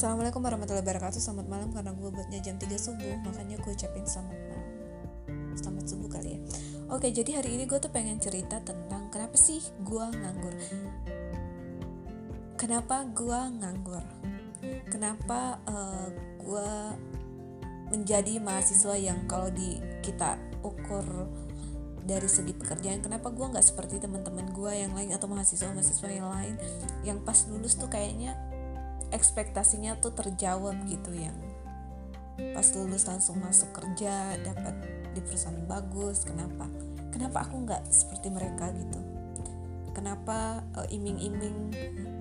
[0.00, 1.20] Assalamualaikum warahmatullahi wabarakatuh.
[1.20, 4.68] Selamat malam karena gue buatnya jam 3 subuh Makanya gue ucapin selamat malam.
[5.52, 6.38] Selamat subuh kali ya.
[6.88, 10.56] Oke jadi hari ini gue tuh pengen cerita tentang Kenapa sih gue nganggur.
[12.56, 14.04] Kenapa gue nganggur?
[14.88, 16.08] Kenapa uh,
[16.48, 16.72] gue
[17.92, 21.28] menjadi mahasiswa yang kalau di kita ukur
[22.08, 26.54] dari segi pekerjaan kenapa gue nggak seperti teman-teman gue yang lain atau mahasiswa-mahasiswa yang lain
[27.04, 28.32] yang pas lulus tuh kayaknya
[29.10, 31.36] ekspektasinya tuh terjawab gitu yang
[32.56, 34.72] pas lulus langsung masuk kerja dapat
[35.12, 36.70] di perusahaan bagus kenapa?
[37.10, 39.00] Kenapa aku nggak seperti mereka gitu?
[39.90, 41.74] Kenapa uh, iming-iming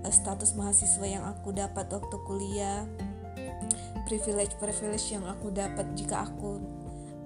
[0.03, 2.83] uh, status mahasiswa yang aku dapat waktu kuliah
[4.09, 6.57] privilege privilege yang aku dapat jika aku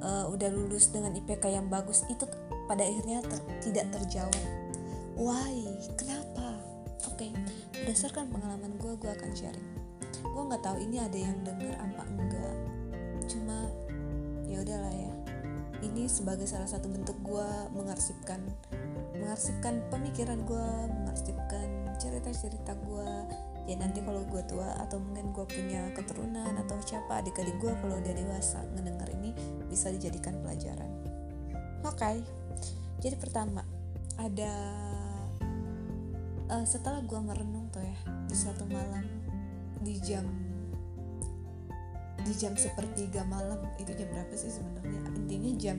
[0.04, 2.28] uh, udah lulus dengan IPK yang bagus itu
[2.68, 4.44] pada akhirnya ter tidak terjawab.
[5.16, 5.64] Why?
[5.96, 6.60] Kenapa?
[7.08, 7.32] Oke.
[7.32, 7.43] okay
[7.84, 9.70] berdasarkan pengalaman gue gue akan sharing.
[10.24, 12.56] Gue nggak tahu ini ada yang denger apa enggak.
[13.28, 13.68] Cuma
[14.48, 15.12] ya udahlah ya.
[15.84, 18.40] Ini sebagai salah satu bentuk gue mengarsipkan
[19.20, 21.68] mengarsipkan pemikiran gue mengarsipkan
[22.00, 23.12] cerita-cerita gue
[23.68, 28.00] ya nanti kalau gue tua atau mungkin gue punya keturunan atau siapa adik-adik gue kalau
[28.00, 29.36] udah dewasa ngedenger ini
[29.68, 30.88] bisa dijadikan pelajaran.
[31.84, 32.00] Oke.
[32.00, 32.16] Okay.
[33.04, 33.68] jadi pertama
[34.16, 34.72] ada
[36.50, 39.06] uh, setelah gue merenung tuh ya di suatu malam
[39.84, 40.26] di jam
[42.24, 45.12] di jam sepertiga malam itu jam berapa sih sebenarnya?
[45.12, 45.78] Intinya jam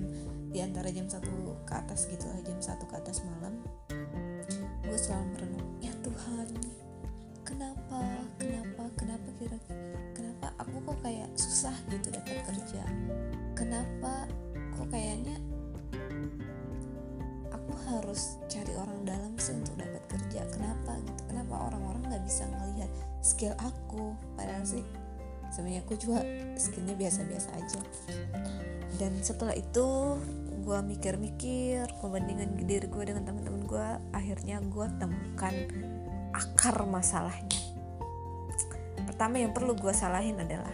[0.53, 3.59] di antara jam satu ke atas gitu lah jam satu ke atas malam
[4.85, 6.47] gue selalu merenung ya Tuhan
[24.65, 24.85] sih.
[25.55, 26.25] Sebenarnya aku juga
[26.59, 27.81] skillnya biasa-biasa aja.
[28.99, 30.19] Dan setelah itu
[30.65, 35.55] gue mikir-mikir perbandingan diri gue dengan teman-teman gue akhirnya gue temukan
[36.33, 37.61] akar masalahnya.
[39.05, 40.73] Pertama yang perlu gue salahin adalah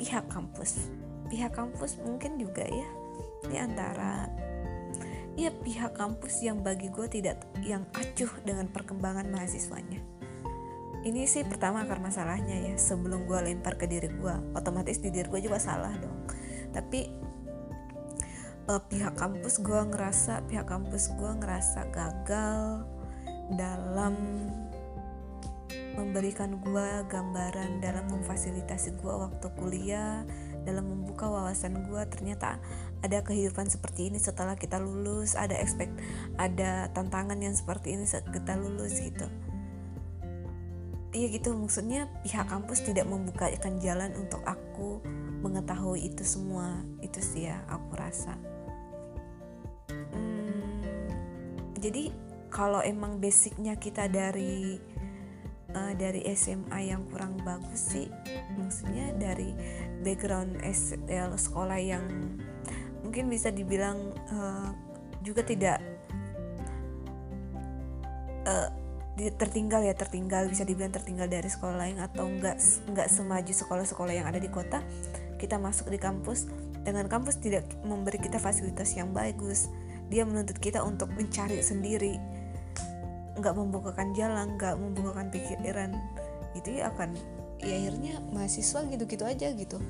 [0.00, 0.90] pihak kampus.
[1.30, 2.88] Pihak kampus mungkin juga ya
[3.46, 4.26] di antara
[5.38, 10.19] ya pihak kampus yang bagi gue tidak yang acuh dengan perkembangan mahasiswanya
[11.06, 12.74] ini sih pertama akar masalahnya ya.
[12.76, 16.28] Sebelum gue lempar ke diri gue otomatis di diri gue juga salah dong.
[16.70, 17.00] Tapi
[18.70, 22.86] uh, pihak kampus gue ngerasa pihak kampus gue ngerasa gagal
[23.58, 24.14] dalam
[25.98, 30.22] memberikan gue gambaran dalam memfasilitasi gue waktu kuliah
[30.62, 32.62] dalam membuka wawasan gue ternyata
[33.02, 35.92] ada kehidupan seperti ini setelah kita lulus ada expect
[36.38, 39.26] ada tantangan yang seperti ini saat kita lulus gitu
[41.10, 45.02] iya gitu maksudnya pihak kampus tidak membukakan jalan untuk aku
[45.42, 46.82] mengetahui itu semua.
[47.02, 48.38] Itu sih ya aku rasa.
[50.14, 50.82] Hmm,
[51.78, 52.14] jadi
[52.50, 54.78] kalau emang basicnya kita dari
[55.74, 58.06] uh, dari SMA yang kurang bagus sih
[58.58, 59.54] maksudnya dari
[60.02, 62.04] background SL sekolah yang
[63.06, 64.70] mungkin bisa dibilang uh,
[65.22, 65.78] juga tidak
[68.46, 68.68] uh,
[69.28, 72.56] tertinggal ya tertinggal bisa dibilang tertinggal dari sekolah lain atau enggak
[72.88, 74.80] enggak semaju sekolah-sekolah yang ada di kota
[75.40, 76.44] kita masuk di kampus.
[76.84, 79.72] Dengan kampus tidak memberi kita fasilitas yang bagus.
[80.12, 82.20] Dia menuntut kita untuk mencari sendiri.
[83.40, 85.96] Nggak membukakan jalan nggak membukakan pikiran.
[86.52, 87.16] Itu ya akan
[87.64, 89.80] ya akhirnya mahasiswa gitu-gitu aja gitu.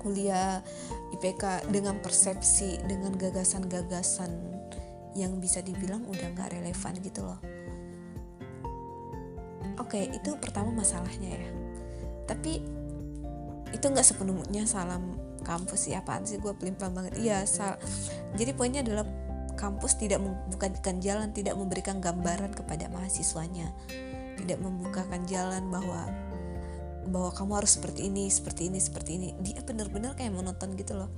[0.00, 0.62] Kuliah
[1.16, 4.30] IPK dengan persepsi dengan gagasan-gagasan
[5.16, 7.55] yang bisa dibilang udah nggak relevan gitu loh
[9.80, 11.50] oke itu pertama masalahnya ya.
[12.26, 12.62] Tapi
[13.74, 17.14] itu nggak sepenuhnya salam kampus ya apaan sih gue pelimpah banget.
[17.18, 17.78] Iya sal
[18.34, 19.06] jadi poinnya adalah
[19.56, 23.72] kampus tidak membukakan jalan tidak memberikan gambaran kepada mahasiswanya.
[24.36, 26.06] Tidak membukakan jalan bahwa
[27.06, 29.28] bahwa kamu harus seperti ini seperti ini seperti ini.
[29.40, 31.10] Dia bener-bener kayak monoton gitu loh.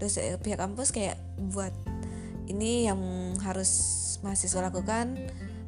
[0.00, 1.20] Terus eh, pihak kampus kayak
[1.52, 1.70] buat
[2.50, 3.00] ini yang
[3.44, 3.70] harus
[4.24, 5.14] mahasiswa lakukan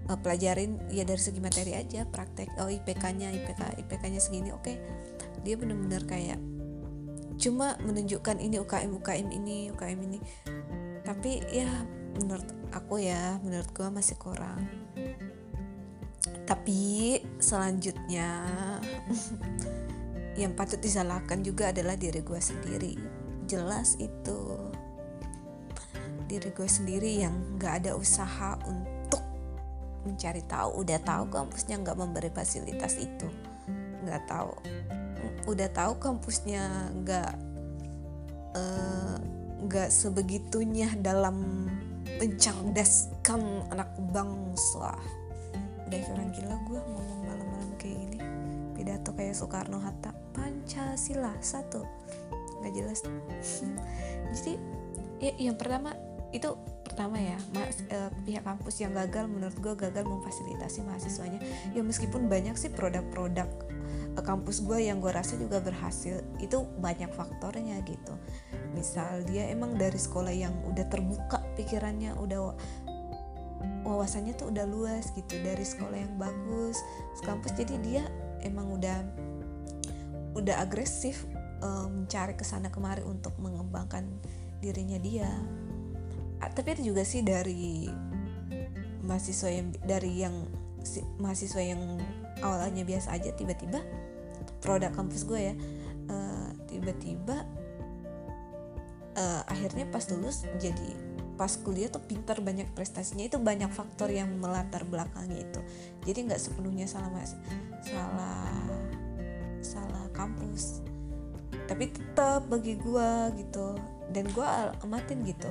[0.09, 4.65] uh, pelajarin ya dari segi materi aja praktek oh IPK-nya IPK IPK-nya segini oke.
[4.65, 4.77] Okay.
[5.45, 6.41] dia bener-bener kayak
[7.37, 10.19] cuma menunjukkan ini UKM UKM ini UKM ini.
[11.05, 11.69] Tapi ya
[12.17, 14.65] menurut aku ya menurut gue masih kurang.
[16.45, 18.29] Tapi selanjutnya
[20.41, 22.95] yang patut disalahkan juga adalah diri gue sendiri.
[23.45, 24.73] Jelas itu.
[26.25, 28.94] Diri gue sendiri yang gak ada usaha untuk
[30.05, 33.29] mencari tahu udah tahu kampusnya nggak memberi fasilitas itu.
[34.05, 34.53] Nggak tahu.
[35.49, 37.33] Udah tahu kampusnya nggak
[38.57, 39.17] eh,
[39.65, 41.69] nggak uh, sebegitunya dalam
[42.21, 44.95] mencerdaskan anak bangsa.
[45.89, 48.19] Udah kurang gila gue ngomong malam-malam kayak gini.
[48.77, 50.13] Pidato kayak Soekarno Hatta.
[50.37, 51.85] Pancasila satu.
[52.61, 53.01] Nggak jelas.
[54.37, 54.55] Jadi
[55.23, 55.97] ya yang pertama
[56.35, 56.53] itu
[56.95, 61.43] pertama ya mas, eh, pihak kampus yang gagal menurut gue gagal memfasilitasi mahasiswanya.
[61.75, 63.51] Ya meskipun banyak sih produk-produk
[64.15, 68.15] eh, kampus gue yang gue rasa juga berhasil itu banyak faktornya gitu.
[68.79, 72.55] Misal dia emang dari sekolah yang udah terbuka pikirannya udah
[73.83, 76.81] wawasannya tuh udah luas gitu dari sekolah yang bagus
[77.21, 78.05] kampus jadi dia
[78.41, 78.99] emang udah
[80.37, 81.29] udah agresif
[81.61, 84.09] um, mencari ke sana kemari untuk mengembangkan
[84.61, 85.29] dirinya dia
[86.41, 87.91] tapi itu juga sih dari
[89.05, 90.35] mahasiswa yang dari yang
[90.81, 91.99] si, mahasiswa yang
[92.41, 93.83] awalnya biasa aja tiba-tiba
[94.63, 95.55] produk kampus gue ya
[96.09, 97.45] uh, tiba-tiba
[99.19, 104.39] uh, akhirnya pas lulus jadi pas kuliah tuh pintar banyak prestasinya itu banyak faktor yang
[104.39, 105.61] melatar belakangnya itu.
[106.07, 107.35] Jadi nggak sepenuhnya salah mas
[107.83, 108.55] salah
[109.59, 110.79] salah kampus.
[111.67, 113.75] Tapi tetap bagi gue gitu
[114.15, 114.49] dan gue
[114.87, 115.51] amatin gitu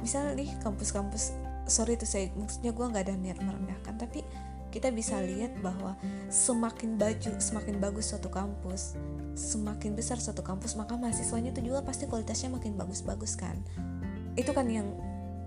[0.00, 4.22] misalnya nih kampus-kampus sorry tuh saya maksudnya gue nggak ada niat merendahkan tapi
[4.70, 5.96] kita bisa lihat bahwa
[6.28, 8.98] semakin baju semakin bagus suatu kampus
[9.36, 13.56] semakin besar suatu kampus maka mahasiswanya itu juga pasti kualitasnya makin bagus-bagus kan.
[14.36, 14.88] Itu kan yang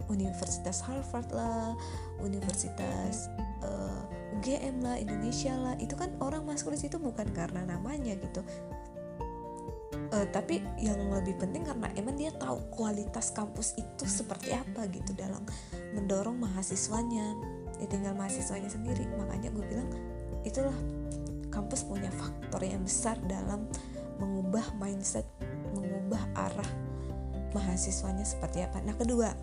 [0.10, 1.78] Universitas Harvard lah
[2.22, 3.30] Universitas
[3.62, 8.18] uh, eh, UGM lah Indonesia lah itu kan orang masuk di situ bukan karena namanya
[8.18, 8.42] gitu
[10.14, 15.14] uh, tapi yang lebih penting karena emang dia tahu kualitas kampus itu seperti apa gitu
[15.14, 15.42] dalam
[15.94, 17.36] mendorong mahasiswanya.
[17.80, 19.08] Ya tinggal mahasiswanya sendiri.
[19.16, 19.90] Makanya gue bilang
[20.44, 20.76] itulah
[21.50, 23.66] kampus punya faktor yang besar dalam
[24.20, 25.26] mengubah mindset
[25.74, 26.72] mengubah arah
[27.56, 28.84] mahasiswanya seperti apa.
[28.84, 29.34] Nah kedua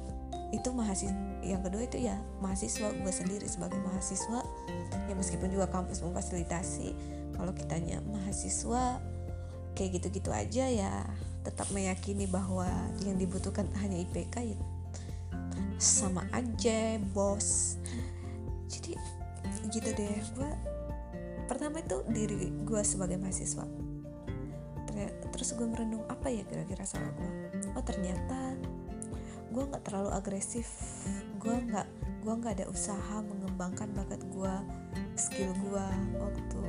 [0.54, 4.42] itu mahasiswa yang kedua itu ya mahasiswa gue sendiri sebagai mahasiswa.
[5.06, 6.94] Ya meskipun juga kampus memfasilitasi
[7.34, 8.98] kalau kitanya mahasiswa
[9.76, 11.04] kayak gitu-gitu aja ya
[11.44, 12.66] tetap meyakini bahwa
[13.06, 14.58] yang dibutuhkan hanya IPK ya
[15.76, 17.76] sama aja bos.
[18.66, 18.96] Jadi
[19.70, 20.16] gitu deh.
[20.34, 20.50] Gue
[21.46, 23.62] pertama itu diri gue sebagai mahasiswa.
[25.36, 27.30] Terus gue merenung apa ya kira-kira salah gue
[27.76, 28.56] oh ternyata
[29.52, 30.66] gue nggak terlalu agresif.
[31.36, 31.86] Gue nggak
[32.24, 34.54] gue nggak ada usaha mengembangkan bakat gue
[35.14, 35.86] skill gue
[36.18, 36.60] waktu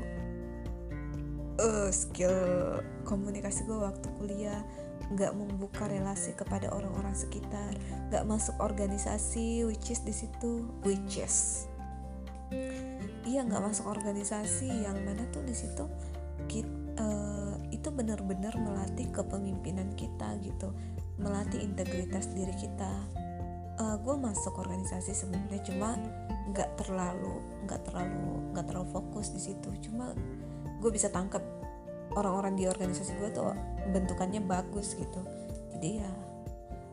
[1.62, 4.62] uh, skill komunikasi gue waktu kuliah
[5.08, 7.72] nggak membuka relasi kepada orang-orang sekitar
[8.12, 11.68] nggak masuk organisasi which is di situ which is.
[13.28, 15.84] Iya nggak masuk organisasi yang mana tuh di situ
[16.48, 20.74] kita uh, itu benar-benar melatih kepemimpinan kita gitu
[21.18, 22.92] melatih integritas diri kita.
[23.78, 25.98] Uh, eh, gue masuk organisasi sebenarnya cuma
[26.50, 29.70] nggak terlalu nggak terlalu nggak terlalu fokus di situ.
[29.82, 30.14] Cuma
[30.78, 31.42] gue bisa tangkap
[32.18, 33.54] orang-orang di organisasi gue tuh
[33.94, 35.22] bentukannya bagus gitu.
[35.78, 36.12] Jadi ya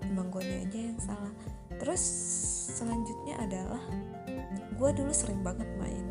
[0.05, 1.33] emang gue aja yang salah.
[1.81, 2.03] Terus
[2.77, 3.83] selanjutnya adalah
[4.77, 6.05] gue dulu sering banget main.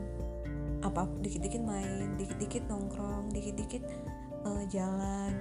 [0.81, 3.85] Apa dikit-dikit main dikit-dikit nongkrong dikit-dikit
[4.49, 5.31] uh, jalan.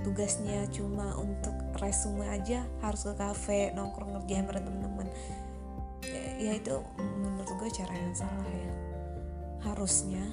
[0.00, 5.08] Tugasnya cuma untuk resume aja harus ke kafe nongkrong ngerjain bareng temen-temen.
[6.00, 8.72] Ya, ya itu menurut gue cara yang salah ya.
[9.60, 10.24] Harusnya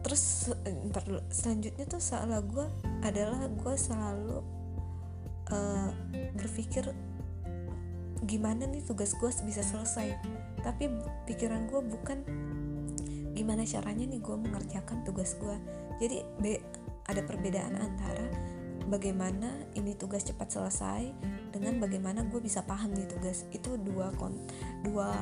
[0.00, 0.48] terus
[0.90, 2.66] ntar selanjutnya tuh salah gue
[3.04, 4.38] adalah gue selalu
[5.52, 5.90] uh,
[6.36, 6.88] berpikir
[8.24, 10.16] gimana nih tugas gue bisa selesai.
[10.60, 10.92] Tapi
[11.24, 12.18] pikiran gue bukan
[13.32, 15.56] gimana caranya nih gue mengerjakan tugas gue
[16.00, 16.60] jadi be,
[17.08, 18.28] ada perbedaan antara
[18.88, 21.12] bagaimana ini tugas cepat selesai
[21.52, 23.44] dengan bagaimana gue bisa paham nih tugas.
[23.52, 24.36] Itu dua kon
[24.84, 25.12] dua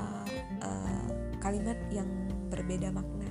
[0.62, 1.06] uh,
[1.42, 2.06] kalimat yang
[2.48, 3.27] berbeda makna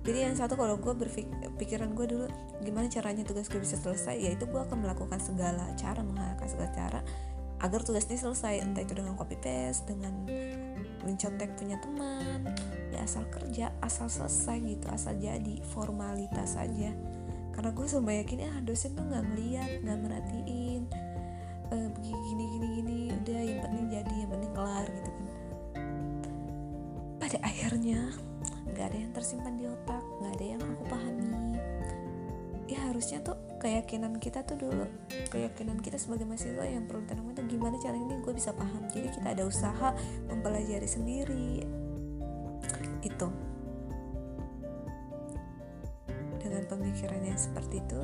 [0.00, 2.26] jadi yang satu kalau gue berpikiran gue dulu
[2.64, 7.00] gimana caranya tugas gue bisa selesai yaitu gue akan melakukan segala cara menghalalkan segala cara
[7.60, 8.64] agar tugas ini selesai.
[8.64, 10.24] Entah itu dengan copy paste dengan
[11.04, 12.44] mencontek punya teman
[12.92, 16.92] ya asal kerja asal selesai gitu asal jadi formalitas saja
[17.56, 20.82] karena gue selalu yakin ah dosen tuh nggak ngeliat nggak merhatiin
[21.72, 25.26] eh, begini gini gini udah yang penting jadi yang penting kelar gitu kan.
[27.20, 28.00] Pada akhirnya
[28.74, 31.28] nggak ada yang tersimpan di otak nggak ada yang aku pahami.
[32.70, 34.86] Ya harusnya tuh keyakinan kita tuh dulu
[35.34, 38.86] keyakinan kita sebagai mahasiswa yang perlu ditanam itu gimana cara ini gue bisa paham.
[38.88, 39.90] Jadi kita ada usaha
[40.30, 41.66] mempelajari sendiri.
[43.02, 43.28] Itu.
[46.38, 48.00] Dengan pemikiran yang seperti itu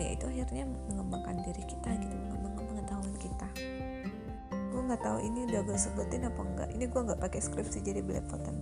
[0.00, 3.48] ya itu akhirnya mengembangkan diri kita gitu mengembangkan pengetahuan kita.
[4.72, 6.68] Gue nggak tahu ini udah gue sebutin apa enggak.
[6.72, 8.56] Ini gue nggak pakai skripsi jadi belepotan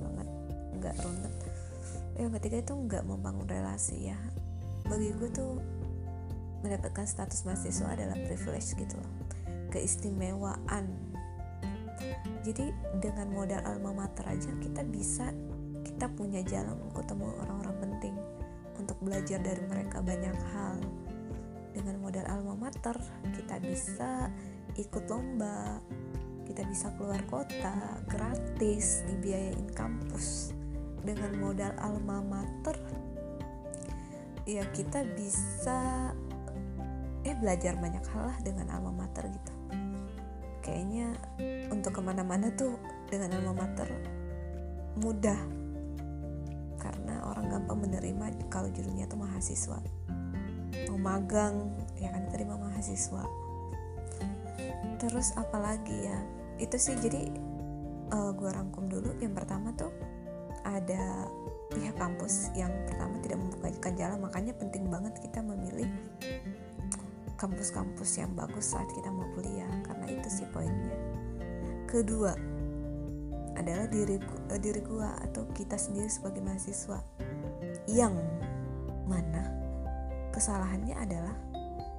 [0.88, 1.35] nggak runut
[2.18, 4.18] yang ketiga itu nggak membangun relasi ya.
[4.90, 5.62] Bagi gue tuh
[6.66, 9.12] mendapatkan status mahasiswa adalah privilege gitu loh.
[9.71, 10.90] Keistimewaan.
[12.42, 15.30] Jadi dengan modal alma mater aja kita bisa
[15.87, 18.14] kita punya jalan ketemu orang-orang penting
[18.75, 20.83] untuk belajar dari mereka banyak hal.
[21.71, 22.99] Dengan modal alma mater
[23.30, 24.26] kita bisa
[24.75, 25.78] ikut lomba
[26.50, 30.58] kita bisa keluar kota gratis dibiayain kampus
[31.05, 32.76] dengan modal alma mater
[34.49, 36.09] ya kita bisa
[37.28, 39.52] eh belajar banyak hal lah dengan alma mater gitu.
[40.64, 41.12] Kayaknya
[41.69, 42.81] untuk ke mana-mana tuh
[43.12, 43.88] dengan alma mater
[44.97, 45.37] mudah
[46.81, 49.76] karena orang gampang menerima kalau judulnya tuh mahasiswa.
[50.88, 51.69] Mau magang
[52.00, 53.28] ya kan terima mahasiswa.
[54.97, 56.19] Terus apalagi ya
[56.57, 57.28] itu sih jadi
[58.17, 59.12] uh, gua rangkum dulu.
[59.21, 59.93] Yang pertama tuh
[60.69, 61.33] ada
[61.73, 65.89] pihak kampus yang pertama tidak membukakan jalan makanya penting banget kita memilih
[67.39, 70.97] kampus-kampus yang bagus saat kita mau kuliah karena itu sih poinnya.
[71.87, 72.35] Kedua
[73.55, 74.19] adalah diri
[74.51, 76.99] uh, diri gua atau kita sendiri sebagai mahasiswa
[77.91, 78.15] yang
[79.07, 79.51] mana
[80.35, 81.35] kesalahannya adalah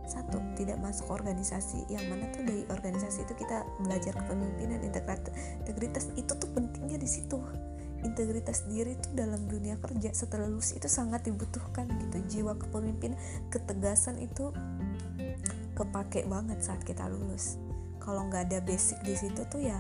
[0.10, 6.34] satu tidak masuk organisasi yang mana tuh dari organisasi itu kita belajar kepemimpinan integritas itu
[6.34, 7.38] tuh pentingnya di situ
[8.04, 12.18] integritas diri itu dalam dunia kerja setelah lulus itu sangat dibutuhkan gitu.
[12.28, 13.20] Jiwa kepemimpinan
[13.52, 14.52] ketegasan itu
[15.76, 17.60] kepake banget saat kita lulus.
[18.00, 19.80] Kalau nggak ada basic di situ tuh ya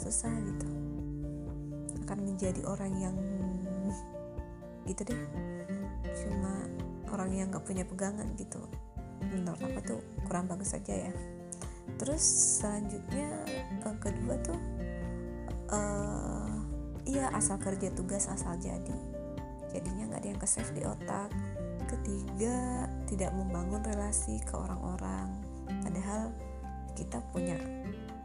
[0.00, 0.68] susah gitu.
[2.04, 3.16] Akan menjadi orang yang
[4.88, 5.22] gitu deh.
[6.12, 6.66] Cuma
[7.12, 8.60] orang yang nggak punya pegangan gitu.
[9.32, 11.12] Menurut aku tuh kurang bagus saja ya.
[12.00, 12.22] Terus
[12.58, 13.30] selanjutnya
[13.86, 14.58] uh, kedua tuh
[15.70, 16.31] uh,
[17.06, 18.96] iya asal kerja tugas asal jadi.
[19.72, 21.32] Jadinya nggak ada yang ke save di otak.
[21.88, 25.28] Ketiga tidak membangun relasi ke orang-orang.
[25.82, 26.32] Padahal
[26.92, 27.56] kita punya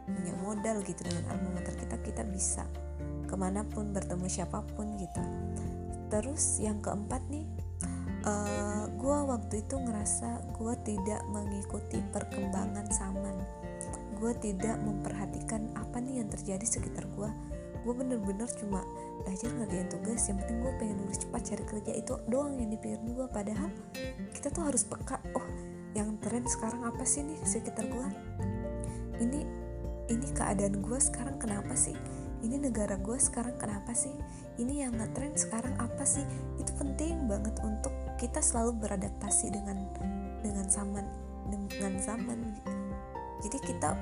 [0.04, 1.00] punya modal gitu.
[1.04, 2.64] Dengan alma mater kita kita bisa
[3.28, 5.22] ke mana pun bertemu siapa pun gitu.
[6.08, 7.44] Terus yang keempat nih
[8.24, 13.36] uh, eh, gue waktu itu ngerasa gue tidak mengikuti perkembangan zaman.
[14.16, 17.30] Gue tidak memperhatikan apa nih yang terjadi sekitar gue
[17.88, 18.84] gue bener-bener cuma
[19.24, 23.16] belajar ngerjain tugas yang penting gue pengen lulus cepat cari kerja itu doang yang dipikirin
[23.16, 23.72] gue padahal
[24.36, 25.46] kita tuh harus peka oh
[25.96, 28.08] yang tren sekarang apa sih nih sekitar gue
[29.24, 29.48] ini
[30.08, 31.94] ini keadaan gue sekarang kenapa sih?
[32.40, 34.12] Ini negara gue sekarang kenapa sih?
[34.56, 36.24] Ini yang ngetren sekarang apa sih?
[36.56, 39.84] Itu penting banget untuk kita selalu beradaptasi dengan
[40.40, 41.04] dengan zaman
[41.52, 42.40] dengan zaman.
[43.44, 43.94] Jadi kita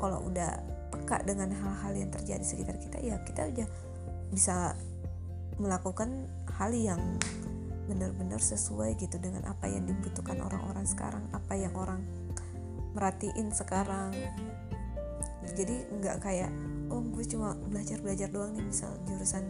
[0.00, 0.58] kalau udah
[0.94, 3.66] peka dengan hal-hal yang terjadi sekitar kita ya kita aja
[4.30, 4.78] bisa
[5.58, 7.02] melakukan hal yang
[7.84, 12.00] benar-benar sesuai gitu dengan apa yang dibutuhkan orang-orang sekarang apa yang orang
[12.94, 14.14] merhatiin sekarang.
[15.44, 16.50] Jadi nggak kayak
[16.88, 19.44] oh gue cuma belajar belajar doang nih misal jurusan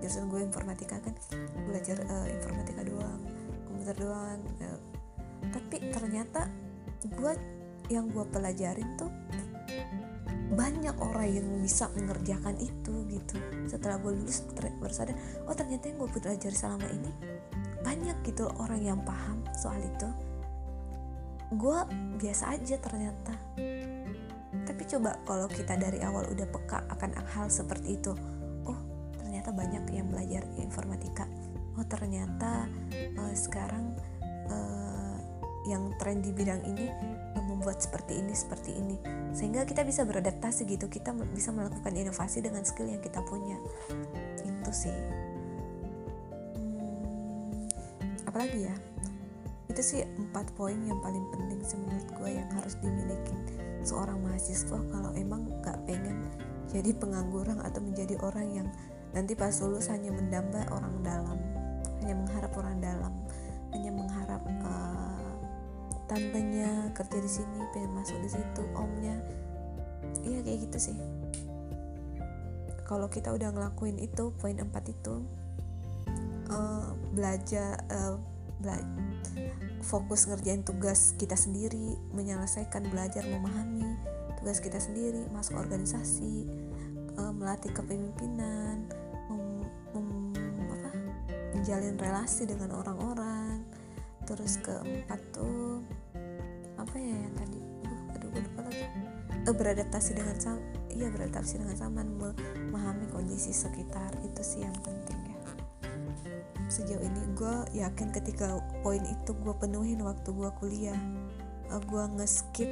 [0.00, 1.12] jurusan gue informatika kan
[1.68, 3.20] belajar uh, informatika doang
[3.68, 4.80] komputer doang uh,
[5.52, 6.48] tapi ternyata
[7.04, 7.32] gue
[7.92, 9.09] yang gue pelajarin tuh
[10.50, 13.38] banyak orang yang bisa mengerjakan itu gitu.
[13.70, 14.42] Setelah gue lulus
[14.82, 15.14] baru sadar
[15.46, 17.12] oh ternyata yang gue belajar selama ini
[17.80, 20.08] banyak gitu orang yang paham soal itu.
[21.54, 21.78] Gue
[22.18, 23.34] biasa aja ternyata.
[24.66, 28.14] Tapi coba kalau kita dari awal udah peka akan hal seperti itu
[28.66, 28.78] oh
[29.18, 31.30] ternyata banyak yang belajar informatika.
[31.78, 32.66] Oh ternyata
[33.18, 33.94] uh, sekarang
[34.50, 35.16] uh,
[35.70, 36.90] yang tren di bidang ini
[37.60, 38.96] membuat seperti ini seperti ini.
[39.36, 40.88] Sehingga kita bisa beradaptasi gitu.
[40.88, 43.60] Kita bisa melakukan inovasi dengan skill yang kita punya.
[44.40, 44.96] Itu sih.
[46.56, 47.68] Hmm,
[48.24, 48.74] apalagi ya?
[49.68, 53.36] Itu sih empat poin yang paling penting sih menurut gue yang harus dimiliki
[53.84, 56.26] seorang mahasiswa kalau emang gak pengen
[56.70, 58.68] jadi pengangguran atau menjadi orang yang
[59.10, 61.38] nanti pas lulus hanya mendamba orang dalam
[62.02, 63.12] hanya mengharap orang dalam
[63.74, 64.89] hanya mengharap uh,
[66.10, 69.14] tantenya kerja di sini pengen masuk di situ omnya.
[70.26, 70.96] Iya kayak gitu sih.
[72.82, 75.22] Kalau kita udah ngelakuin itu poin empat itu
[76.50, 78.18] uh, belajar uh,
[79.86, 83.94] fokus ngerjain tugas kita sendiri menyelesaikan belajar memahami
[84.42, 86.50] tugas kita sendiri masuk organisasi
[87.14, 88.90] uh, melatih kepemimpinan
[91.70, 93.62] menjalin relasi dengan orang-orang.
[94.26, 95.69] Terus keempat tuh
[96.90, 97.60] apa ya yang tadi?
[97.86, 98.82] Uh, aduh gue lupa lagi.
[99.46, 100.58] Uh, beradaptasi dengan sama
[100.90, 105.38] iya beradaptasi dengan zaman memahami kondisi sekitar itu sih yang penting ya.
[106.66, 110.98] Sejauh ini gue yakin ketika poin itu gue penuhin waktu gue kuliah
[111.70, 112.70] uh, gue ngeskip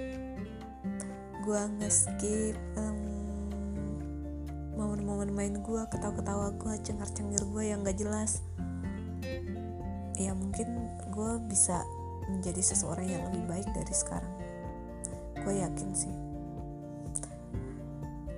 [1.47, 2.99] gue ngeskip um,
[4.75, 8.43] momen-momen main gue ketawa-ketawa gue cengar-cengir gue yang gak jelas.
[10.19, 11.87] Ya mungkin gue bisa
[12.29, 14.33] menjadi seseorang yang lebih baik dari sekarang.
[15.43, 16.15] Gue yakin sih.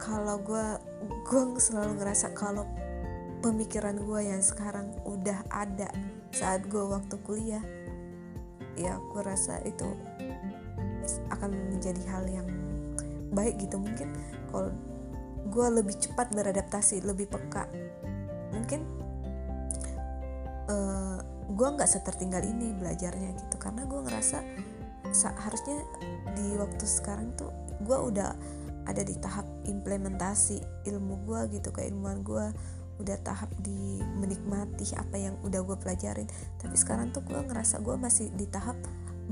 [0.00, 0.66] Kalau gue
[1.28, 2.64] gue selalu ngerasa kalau
[3.44, 5.90] pemikiran gue yang sekarang udah ada
[6.30, 7.64] saat gue waktu kuliah
[8.78, 9.86] ya gue rasa itu
[11.34, 12.48] akan menjadi hal yang
[13.34, 13.76] baik gitu.
[13.76, 14.08] Mungkin
[14.48, 14.72] kalau
[15.50, 17.66] gue lebih cepat beradaptasi lebih peka
[18.54, 18.80] mungkin
[20.68, 21.18] uh, eh,
[21.50, 24.38] gue nggak setertinggal ini belajarnya gitu karena gue ngerasa
[25.44, 25.84] harusnya
[26.34, 27.52] di waktu sekarang tuh
[27.84, 28.32] gue udah
[28.88, 32.46] ada di tahap implementasi ilmu gue gitu keilmuan gue
[33.00, 36.28] udah tahap di menikmati apa yang udah gue pelajarin.
[36.60, 38.76] Tapi sekarang tuh gue ngerasa gue masih di tahap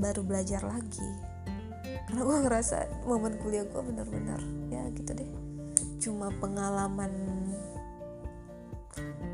[0.01, 1.05] baru belajar lagi.
[2.09, 4.41] Karena gue ngerasa momen kuliah gue bener-bener
[4.73, 5.29] ya gitu deh.
[6.01, 7.13] Cuma pengalaman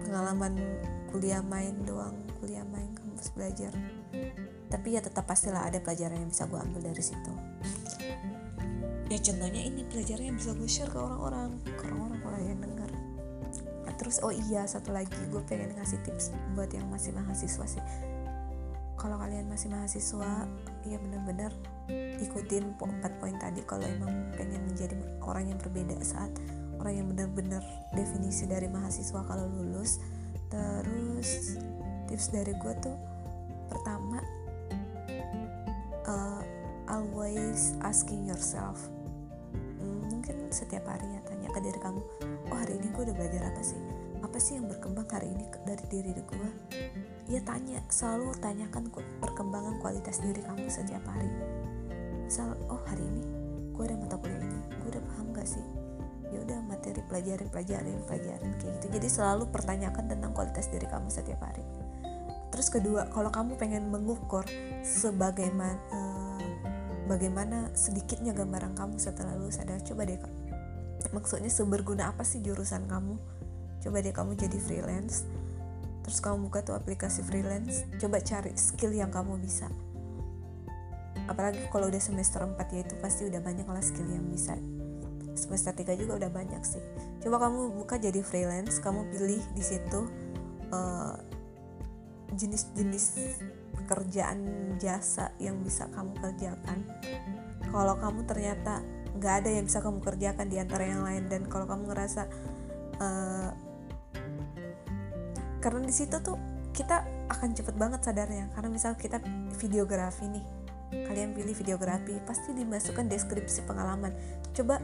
[0.04, 0.54] pengalaman
[1.10, 3.72] kuliah main doang kuliah main kampus belajar
[4.76, 7.32] tapi ya tetap pastilah ada pelajaran yang bisa gue ambil dari situ.
[9.08, 11.56] Ya contohnya ini pelajaran yang bisa gue share ke orang-orang.
[11.80, 12.92] Ke orang-orang yang dengar
[13.88, 17.84] nah, terus oh iya satu lagi gue pengen ngasih tips buat yang masih mahasiswa sih.
[19.00, 20.44] Kalau kalian masih mahasiswa
[20.84, 21.56] ya bener-bener
[22.20, 23.64] ikutin empat poin tadi.
[23.64, 26.36] Kalau emang pengen menjadi orang yang berbeda saat
[26.84, 27.64] orang yang bener-bener
[27.96, 30.04] definisi dari mahasiswa kalau lulus.
[30.52, 31.56] Terus
[32.12, 32.98] tips dari gue tuh
[33.72, 34.20] pertama
[37.26, 38.78] always asking yourself
[40.54, 42.00] setiap hari ya tanya ke diri kamu
[42.54, 43.82] oh hari ini gue udah belajar apa sih?
[44.24, 46.50] Apa sih yang berkembang hari ini dari diri gue
[47.28, 48.88] ya tanya selalu tanyakan
[49.20, 51.28] perkembangan kualitas diri kamu setiap hari.
[52.24, 53.26] Misal oh hari ini
[53.76, 55.66] gue ada mata kuliah ini gue udah paham gak sih?
[56.32, 58.86] Ya udah materi pelajarin pelajarin pelajarin kayak gitu.
[58.96, 61.66] Jadi selalu pertanyakan tentang kualitas diri kamu setiap hari.
[62.54, 64.48] Terus kedua kalau kamu pengen mengukur
[64.88, 66.05] sebagaimana
[67.06, 69.62] bagaimana sedikitnya gambaran kamu setelah lulus?
[69.62, 70.20] Adalah coba deh
[71.14, 73.16] maksudnya seberguna apa sih jurusan kamu?
[73.82, 75.26] Coba deh kamu jadi freelance
[76.06, 79.66] terus kamu buka tuh aplikasi freelance coba cari skill yang kamu bisa.
[81.26, 84.54] Apalagi kalau udah semester 4 ya itu pasti udah banyak lah skill yang bisa.
[85.34, 86.84] Semester 3 juga udah banyak sih.
[87.26, 90.06] Coba kamu buka jadi freelance kamu pilih di situ
[90.70, 91.18] uh,
[92.38, 93.06] jenis-jenis
[93.86, 94.40] pekerjaan
[94.82, 96.82] jasa yang bisa kamu kerjakan.
[97.70, 98.82] Kalau kamu ternyata
[99.14, 102.26] nggak ada yang bisa kamu kerjakan di antara yang lain dan kalau kamu ngerasa
[102.98, 103.54] uh,
[105.62, 106.36] karena di situ tuh
[106.74, 108.50] kita akan cepet banget sadarnya.
[108.58, 109.22] Karena misal kita
[109.62, 110.46] videografi nih
[110.96, 114.18] kalian pilih videografi pasti dimasukkan deskripsi pengalaman.
[114.54, 114.82] Coba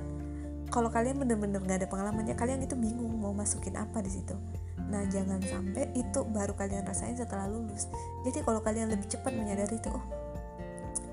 [0.71, 4.33] kalau kalian bener-bener nggak ada pengalamannya kalian itu bingung mau masukin apa di situ
[4.91, 7.87] nah jangan sampai itu baru kalian rasain setelah lulus.
[8.27, 10.03] Jadi kalau kalian lebih cepat menyadari itu oh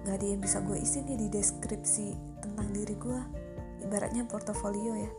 [0.03, 2.09] nggak ada yang bisa gue isi nih di deskripsi
[2.43, 3.21] tentang diri gue
[3.87, 5.11] ibaratnya portofolio ya.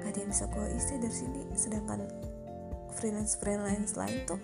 [0.00, 1.42] Gak ada yang bisa gue isi dari sini.
[1.52, 2.00] Sedangkan
[2.96, 4.40] freelance freelance lain tuh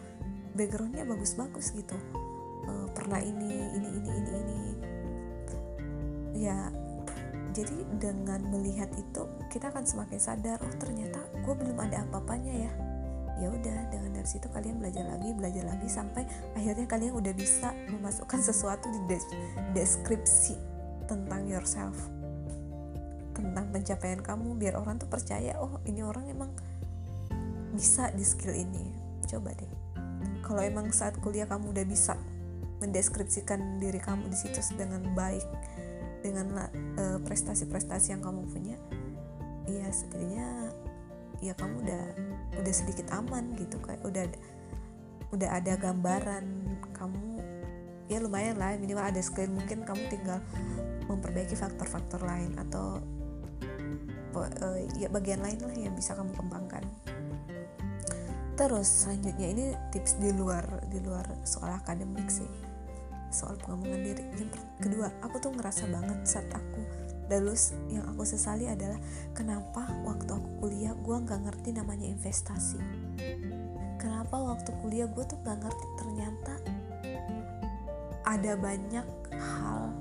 [0.52, 1.96] backgroundnya bagus-bagus gitu.
[2.68, 4.60] Uh, pernah ini ini ini ini ini.
[6.34, 6.68] Ya
[7.54, 12.72] jadi dengan melihat itu kita akan semakin sadar oh ternyata gue belum ada apa-apanya ya
[13.44, 16.24] ya udah dengan dari situ kalian belajar lagi belajar lagi sampai
[16.56, 19.24] akhirnya kalian udah bisa memasukkan sesuatu di des
[19.76, 20.56] deskripsi
[21.04, 21.94] tentang yourself
[23.36, 26.48] tentang pencapaian kamu biar orang tuh percaya oh ini orang emang
[27.74, 28.86] bisa di skill ini.
[29.26, 29.68] Coba deh.
[30.46, 32.14] Kalau emang saat kuliah kamu udah bisa
[32.78, 35.44] mendeskripsikan diri kamu di situ dengan baik
[36.22, 36.46] dengan
[36.96, 38.76] uh, prestasi-prestasi yang kamu punya
[39.64, 40.72] ya setidaknya
[41.40, 42.04] ya kamu udah
[42.58, 44.24] udah sedikit aman gitu kayak udah
[45.34, 46.46] udah ada gambaran
[46.94, 47.42] kamu
[48.06, 50.38] ya lumayan lah minimal ada skill mungkin kamu tinggal
[51.08, 53.00] memperbaiki faktor-faktor lain atau
[54.36, 56.84] uh, ya bagian lain lah yang bisa kamu kembangkan.
[58.54, 62.48] Terus selanjutnya ini tips di luar di luar soal akademik sih
[63.34, 64.24] soal pengembangan diri.
[64.38, 66.82] Yang kedua aku tuh ngerasa banget saat aku
[67.30, 69.00] lulus yang aku sesali adalah
[69.32, 72.80] kenapa waktu aku kuliah gue nggak ngerti namanya investasi?
[73.96, 76.54] Kenapa waktu kuliah gue tuh nggak ngerti ternyata
[78.24, 79.06] ada banyak
[79.36, 79.92] hal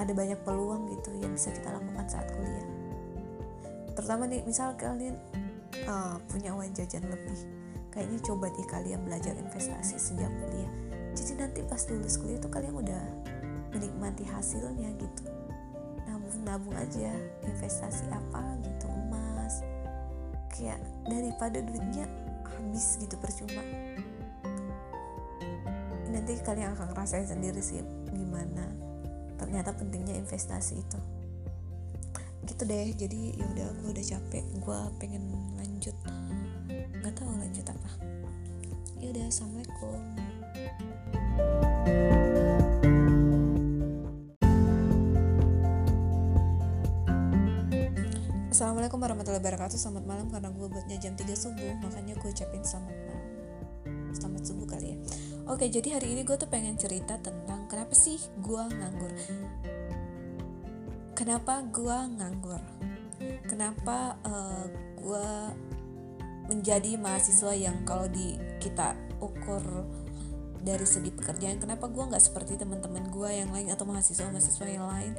[0.00, 2.66] ada banyak peluang gitu yang bisa kita lakukan saat kuliah.
[3.92, 5.18] Terutama nih misal kalian
[5.84, 7.36] uh, punya uang jajan lebih
[7.90, 10.70] kayaknya coba deh kalian belajar investasi sejak kuliah.
[11.12, 13.02] Jadi nanti pas lulus kuliah tuh kalian udah
[13.70, 15.24] menikmati hasilnya gitu.
[16.06, 17.14] Nabung-nabung aja
[17.46, 19.62] investasi apa gitu emas.
[20.50, 22.06] Kayak daripada duitnya
[22.44, 23.62] habis gitu percuma.
[26.10, 27.80] Nanti kalian akan ngerasain sendiri sih
[28.10, 28.66] gimana
[29.38, 30.98] ternyata pentingnya investasi itu.
[32.44, 34.44] Gitu deh jadi ya udah gue udah capek.
[34.60, 35.22] Gue pengen
[35.56, 35.96] lanjut.
[37.00, 37.90] Nggak tahu lanjut apa.
[39.00, 40.02] Ya udah assalamualaikum
[48.60, 49.80] Assalamualaikum warahmatullahi wabarakatuh.
[49.80, 53.28] Selamat malam karena gue buatnya jam 3 subuh Makanya gue ucapin selamat malam.
[54.12, 54.96] Selamat subuh kali ya.
[55.48, 59.12] Oke jadi hari ini gue tuh pengen cerita tentang Kenapa sih gue nganggur?
[61.16, 62.60] Kenapa gue nganggur?
[63.48, 65.28] Kenapa uh, eh, gue
[66.52, 68.92] menjadi mahasiswa yang kalau di kita
[69.24, 69.88] ukur
[70.60, 74.84] dari segi pekerjaan kenapa gue nggak seperti teman-teman gue yang lain atau mahasiswa mahasiswa yang
[74.84, 75.12] lain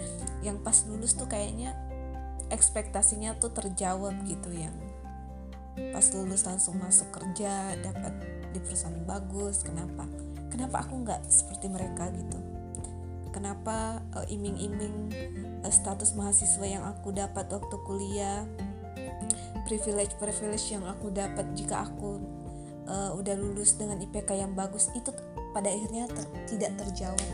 [0.45, 1.73] yang pas lulus tuh kayaknya
[2.51, 4.75] ekspektasinya tuh terjawab gitu yang
[5.95, 8.11] pas lulus langsung masuk kerja dapat
[8.51, 10.03] di perusahaan bagus kenapa?
[10.51, 12.39] Kenapa aku nggak seperti mereka gitu?
[13.31, 15.15] Kenapa uh, iming-iming
[15.63, 18.43] uh, status mahasiswa yang aku dapat waktu kuliah
[19.63, 22.19] privilege privilege yang aku dapat jika aku
[22.91, 25.15] uh, udah lulus dengan IPK yang bagus itu
[25.55, 27.31] pada akhirnya ter tidak terjawab.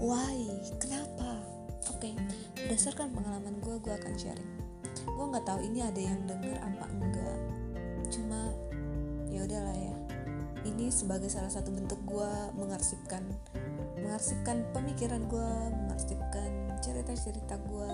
[0.00, 0.48] Why?
[0.80, 1.44] Kenapa?
[1.92, 2.16] Oke.
[2.16, 2.27] okay
[2.68, 4.52] berdasarkan pengalaman gue gue akan sharing.
[5.08, 7.40] Gue nggak tahu ini ada yang denger apa enggak.
[8.12, 8.52] Cuma
[9.32, 9.96] ya udahlah ya.
[10.68, 12.28] Ini sebagai salah satu bentuk gue
[12.60, 13.24] mengarsipkan
[14.04, 15.48] mengarsipkan pemikiran gue
[15.80, 17.92] mengarsipkan cerita-cerita gue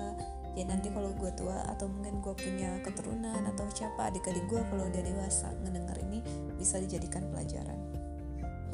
[0.59, 4.91] ya nanti kalau gue tua atau mungkin gue punya keturunan atau siapa adik-adik gue kalau
[4.91, 6.19] udah dewasa ngedengar ini
[6.59, 7.79] bisa dijadikan pelajaran.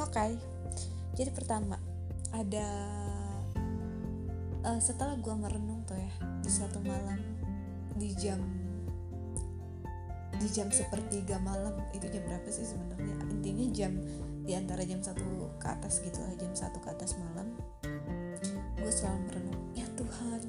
[0.00, 0.16] Oke.
[0.16, 0.32] Okay.
[1.12, 1.76] jadi pertama
[2.32, 2.68] ada
[4.64, 7.20] uh, setelah gue merenung tuh ya di suatu malam
[7.96, 8.40] di jam
[10.40, 13.12] di jam sepertiga malam itu jam berapa sih sebenarnya?
[13.28, 13.92] Intinya jam
[14.44, 17.52] di antara jam satu ke atas gitu lah jam satu ke atas malam
[18.80, 20.40] gue selalu merenung ya Tuhan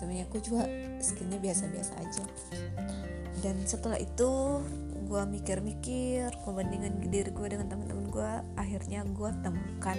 [0.00, 0.64] sebenarnya aku juga
[1.04, 2.24] skillnya biasa-biasa aja.
[3.44, 4.64] Dan setelah itu
[5.04, 9.98] gue mikir-mikir perbandingan diri gue dengan teman-teman gue akhirnya gue temukan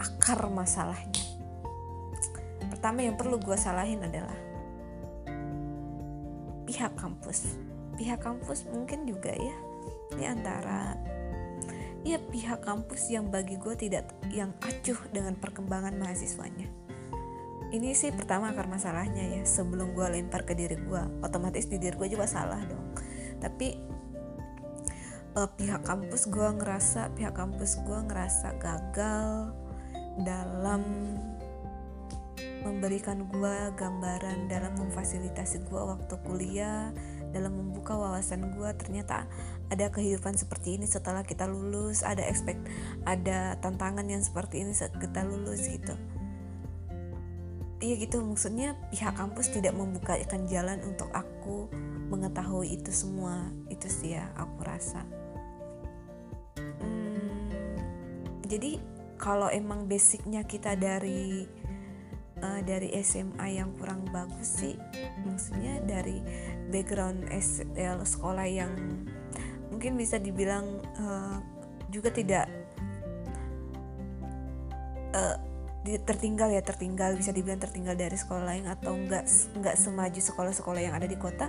[0.00, 1.20] akar masalahnya.
[2.72, 4.40] Pertama yang perlu gue salahin adalah
[6.64, 7.60] pihak kampus.
[8.00, 9.56] Pihak kampus mungkin juga ya
[10.16, 10.96] ini antara
[12.00, 16.79] ya pihak kampus yang bagi gue tidak yang acuh dengan perkembangan mahasiswanya
[17.70, 19.42] ini sih pertama akar masalahnya ya.
[19.46, 22.94] Sebelum gue lempar ke diri gue otomatis di diri gue juga salah dong.
[23.38, 23.68] Tapi
[25.38, 29.54] uh, pihak kampus gue ngerasa pihak kampus gue ngerasa gagal
[30.26, 30.82] dalam
[32.60, 36.92] memberikan gue gambaran dalam memfasilitasi gue waktu kuliah
[37.32, 39.24] dalam membuka wawasan gue ternyata
[39.72, 42.60] ada kehidupan seperti ini setelah kita lulus ada expect
[43.08, 45.96] ada tantangan yang seperti ini saat kita lulus gitu
[47.80, 51.66] iya gitu maksudnya pihak kampus tidak membukakan jalan untuk aku
[52.12, 53.48] mengetahui itu semua.
[53.72, 55.02] Itu sih ya aku rasa.
[56.80, 57.48] Hmm,
[58.44, 58.76] jadi
[59.16, 61.44] kalau emang basicnya kita dari
[62.40, 64.74] uh, dari SMA yang kurang bagus sih
[65.24, 66.24] maksudnya dari
[66.72, 68.72] background S, ya, sekolah yang
[69.68, 71.38] mungkin bisa dibilang uh,
[71.92, 72.48] juga tidak
[75.14, 75.36] uh,
[75.80, 79.24] tertinggal ya tertinggal bisa dibilang tertinggal dari sekolah lain atau enggak
[79.56, 81.48] enggak semaju sekolah-sekolah yang ada di kota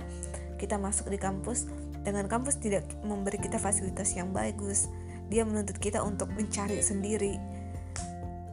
[0.62, 1.66] kita masuk di kampus.
[2.06, 4.86] Dengan kampus tidak memberi kita fasilitas yang bagus.
[5.26, 7.34] Dia menuntut kita untuk mencari sendiri.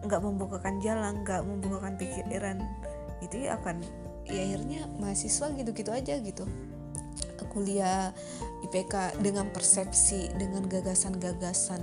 [0.01, 2.57] Nggak membukakan jalan nggak membukakan pikiran.
[3.21, 3.85] Itu ya akan
[4.25, 6.49] ya akhirnya mahasiswa gitu-gitu aja gitu.
[7.49, 8.13] Kuliah
[8.61, 11.81] IPK dengan persepsi dengan gagasan-gagasan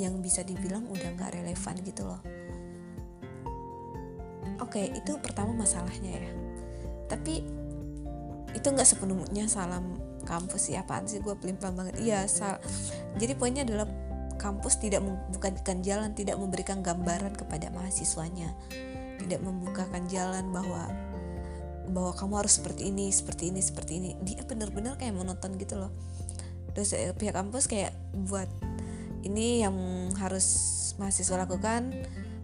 [0.00, 2.39] yang bisa dibilang udah nggak relevan gitu loh
[4.70, 6.30] oke itu pertama masalahnya ya.
[7.10, 7.42] Tapi
[8.54, 11.98] itu nggak sepenuhnya salam kampus ya apaan sih gue pelimpah banget.
[11.98, 12.62] Iya sal
[13.18, 13.90] jadi poinnya adalah
[14.38, 18.54] kampus tidak membukakan jalan tidak memberikan gambaran kepada mahasiswanya.
[19.18, 20.86] Tidak membukakan jalan bahwa
[21.90, 24.10] bahwa kamu harus seperti ini seperti ini seperti ini.
[24.22, 25.90] Dia bener-bener kayak menonton gitu loh.
[26.78, 28.46] Terus eh, pihak kampus kayak buat
[29.26, 29.74] ini yang
[30.14, 30.46] harus
[30.96, 31.90] mahasiswa lakukan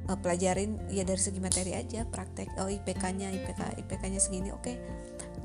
[0.07, 4.63] uh, pelajarin ya dari segi materi aja praktek oh IPK-nya IPK IPK-nya segini oke.
[4.63, 4.77] Okay.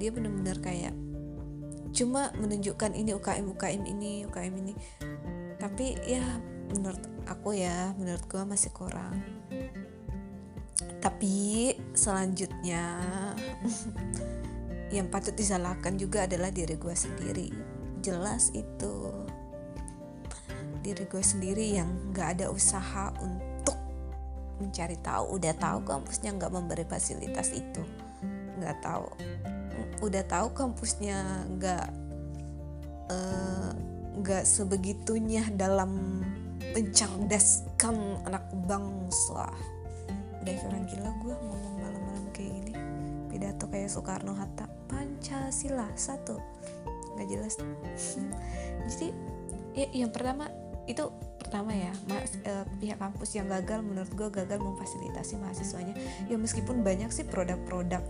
[0.01, 0.97] dia bener-bener kayak
[1.93, 4.73] cuma menunjukkan ini UKM UKM ini UKM ini.
[5.61, 6.23] Tapi ya
[6.73, 9.21] menurut aku ya menurut gue masih kurang.
[11.01, 12.97] Tapi selanjutnya
[14.95, 17.49] yang patut disalahkan juga adalah diri gue sendiri.
[18.01, 19.13] Jelas itu.
[20.81, 23.50] Diri gue sendiri yang gak ada usaha untuk
[24.61, 27.81] mencari tahu udah tahu kampusnya nggak memberi fasilitas itu.
[28.61, 29.09] Nggak tahu.
[30.05, 31.87] Udah tahu kampusnya nggak
[33.09, 33.69] eh,
[34.21, 36.21] nggak uh, sebegitunya dalam
[36.71, 39.49] mencerdaskan anak bangsa.
[40.41, 42.73] Udah orang gila gue ngomong malam-malam kayak gini.
[43.33, 44.69] Pidato kayak Soekarno Hatta.
[44.85, 46.37] Pancasila satu.
[47.17, 47.53] Nggak jelas.
[48.95, 49.07] Jadi
[49.75, 50.47] ya, yang pertama
[50.85, 51.09] itu
[51.41, 55.97] pertama ya mas, eh, pihak kampus yang gagal menurut gue gagal memfasilitasi mahasiswanya.
[56.29, 58.03] Ya meskipun banyak sih produk-produk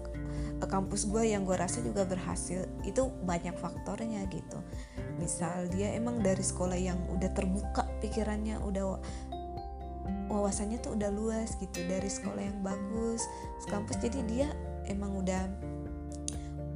[0.59, 4.59] eh, kampus gue yang gue rasa juga berhasil itu banyak faktornya gitu.
[5.17, 8.99] Misal dia emang dari sekolah yang udah terbuka pikirannya udah
[10.31, 13.27] wawasannya tuh udah luas gitu dari sekolah yang bagus
[13.67, 14.49] kampus jadi dia
[14.87, 15.43] emang udah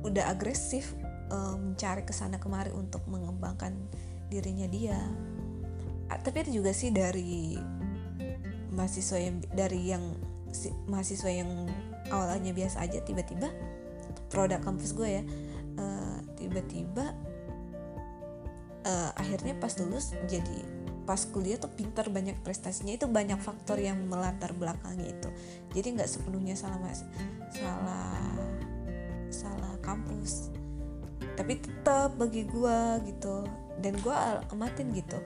[0.05, 0.93] udah agresif
[1.31, 3.73] um, mencari ke sana kemari untuk mengembangkan
[4.29, 4.99] dirinya dia
[6.09, 7.57] tapi ada juga sih dari
[8.75, 10.03] mahasiswa yang dari yang
[10.51, 11.49] si, mahasiswa yang
[12.11, 13.49] awalnya biasa aja tiba-tiba
[14.29, 15.23] produk kampus gue ya
[15.79, 17.15] uh, tiba-tiba
[18.85, 24.09] uh, akhirnya pas lulus jadi pas kuliah tuh pintar banyak prestasinya itu banyak faktor yang
[24.09, 25.29] melatar belakangnya itu.
[25.77, 27.05] Jadi nggak sepenuhnya salah mas
[27.53, 28.17] salah
[29.29, 30.49] salah kampus
[31.37, 33.45] tapi tetap bagi gue gitu.
[33.77, 34.17] Dan gue
[34.49, 35.19] amatin gitu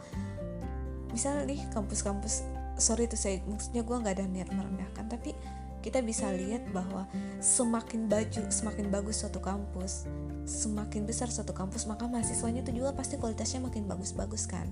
[1.12, 2.46] misalnya nih kampus-kampus
[2.80, 5.36] sorry itu saya maksudnya gue nggak ada niat merendahkan tapi
[5.80, 7.08] kita bisa lihat bahwa
[7.40, 10.08] semakin baju semakin bagus suatu kampus
[10.44, 14.68] semakin besar suatu kampus maka mahasiswanya itu juga pasti kualitasnya makin bagus-bagus kan?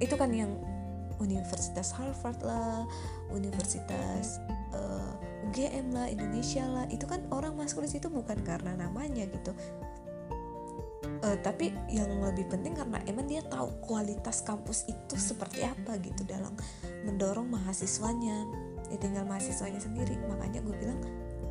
[0.00, 0.56] Itu kan yang
[1.20, 2.88] Universitas Harvard lah
[3.30, 4.40] Universitas
[4.72, 9.28] uh, eh, UGM lah Indonesia lah itu kan orang masuk di situ bukan karena namanya
[9.28, 9.52] gitu
[11.22, 16.26] uh, tapi yang lebih penting karena emang dia tahu kualitas kampus itu seperti apa gitu
[16.26, 16.52] dalam
[17.06, 18.44] mendorong mahasiswanya.
[18.90, 20.18] Ya tinggal mahasiswanya sendiri.
[20.28, 21.00] Makanya gue bilang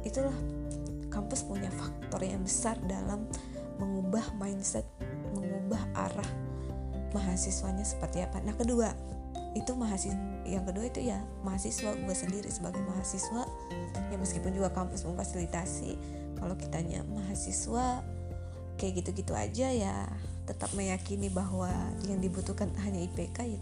[0.06, 0.36] itulah
[1.10, 3.28] kampus punya faktor yang besar dalam
[3.82, 4.86] mengubah mindset
[5.34, 6.32] mengubah arah
[7.12, 8.40] mahasiswanya seperti apa.
[8.44, 8.94] Nah kedua
[9.52, 10.16] itu mahasiswa
[10.48, 13.48] yang kedua itu ya mahasiswa gue sendiri sebagai mahasiswa.
[14.12, 15.98] Ya meskipun juga kampus memfasilitasi
[16.40, 18.04] kalau kitanya mahasiswa
[18.82, 20.10] kayak gitu-gitu aja ya
[20.50, 21.70] tetap meyakini bahwa
[22.10, 23.62] yang dibutuhkan hanya IPK ya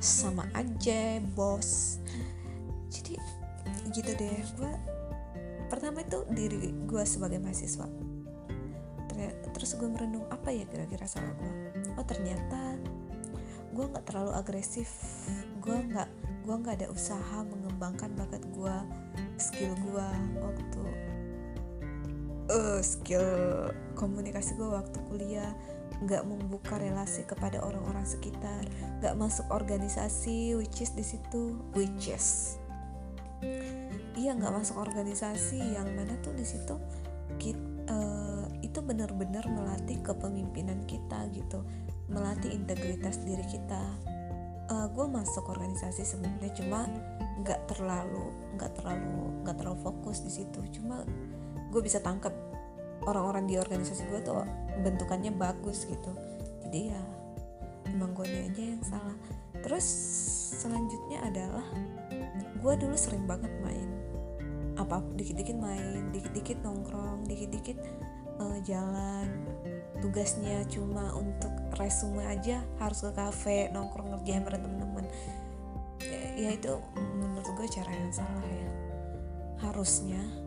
[0.00, 2.00] sama aja bos.
[2.88, 3.20] Jadi
[3.92, 4.40] gitu deh.
[4.56, 4.72] Gue
[5.68, 7.84] pertama itu diri gue sebagai mahasiswa.
[9.52, 11.52] Terus gue merenung apa ya kira-kira salah gue
[12.00, 12.80] oh ternyata
[13.76, 14.88] gue nggak terlalu agresif.
[15.60, 16.08] Gue nggak
[16.48, 18.76] gue nggak ada usaha mengembangkan bakat gue
[19.36, 20.08] skill gue
[20.40, 20.82] waktu
[22.50, 25.54] uh, skill komunikasi gue waktu kuliah
[26.00, 28.64] nggak membuka relasi kepada orang-orang sekitar
[29.04, 32.58] nggak masuk organisasi which is di situ which is.
[34.16, 36.76] Iya nggak masuk organisasi yang mana tuh di situ
[37.90, 41.64] uh, itu benar-benar melatih kepemimpinan kita gitu
[42.10, 43.82] melatih integritas diri kita.
[44.70, 46.86] Uh, eh, gue masuk organisasi sebenarnya cuma
[47.42, 51.02] nggak terlalu nggak terlalu nggak terlalu fokus di situ cuma
[51.70, 52.34] gue bisa tangkap
[53.06, 54.44] orang-orang di organisasi gue tuh
[54.82, 56.12] bentukannya bagus gitu.
[56.66, 57.02] Jadi ya
[57.90, 59.16] emang gue aja yang salah.
[59.62, 59.86] Terus
[60.60, 61.66] selanjutnya adalah
[62.60, 63.88] gue dulu sering banget main.
[64.76, 67.78] Apa dikit-dikit main dikit-dikit nongkrong dikit-dikit
[68.40, 69.28] uh, jalan.
[70.00, 75.06] Tugasnya cuma untuk resume aja harus ke kafe nongkrong ngerjain bareng temen-temen.
[76.00, 78.68] Ya, ya itu menurut gue cara yang salah ya.
[79.60, 80.39] Harusnya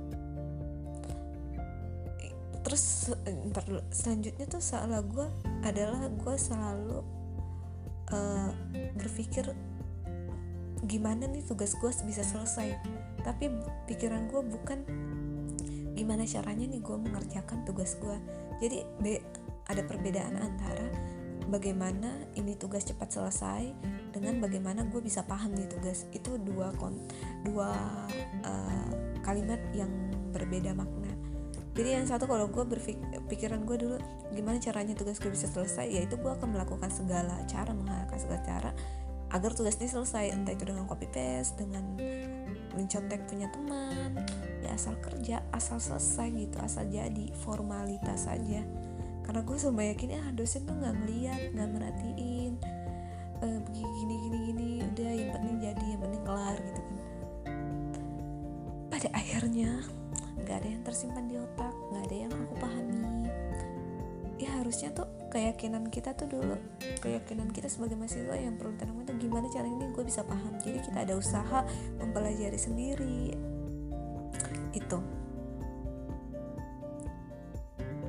[2.63, 3.11] terus
[3.51, 5.27] ntar selanjutnya tuh salah gue
[5.67, 6.99] adalah gue selalu
[8.11, 8.51] uh,
[8.95, 9.51] berpikir
[10.83, 12.75] gimana nih tugas gue bisa selesai.
[13.23, 13.47] Tapi
[13.87, 14.79] pikiran gue bukan
[15.93, 18.17] gimana caranya nih gue mengerjakan tugas gue
[18.57, 19.21] jadi be
[19.69, 20.89] ada perbedaan antara
[21.47, 23.71] bagaimana ini tugas cepat selesai
[24.11, 26.07] dengan bagaimana gue bisa paham nih tugas.
[26.11, 26.99] Itu dua kon
[27.43, 27.71] dua
[28.43, 28.89] uh,
[29.23, 29.91] kalimat yang
[30.31, 31.02] berbeda makna
[31.73, 33.97] jadi yang satu kalau gue berpikiran gue dulu
[34.33, 38.71] gimana caranya tugas gue bisa selesai yaitu gue akan melakukan segala cara menghalalkan segala cara
[39.33, 40.29] agar tugas ini selesai.
[40.29, 41.97] Entah itu dengan copy paste dengan
[42.73, 44.17] mencontek punya teman
[44.65, 48.65] ya asal kerja asal selesai gitu asal jadi formalitas saja
[49.23, 52.42] karena gue selalu yakin ya dosen tuh nggak ngeliat nggak merhatiin
[65.33, 66.53] keyakinan kita tuh dulu
[67.01, 70.53] keyakinan kita sebagai mahasiswa yang perlu tanam itu gimana caranya gue bisa paham.
[70.61, 71.65] Jadi kita ada usaha
[71.97, 73.33] mempelajari sendiri.
[74.77, 75.01] Itu.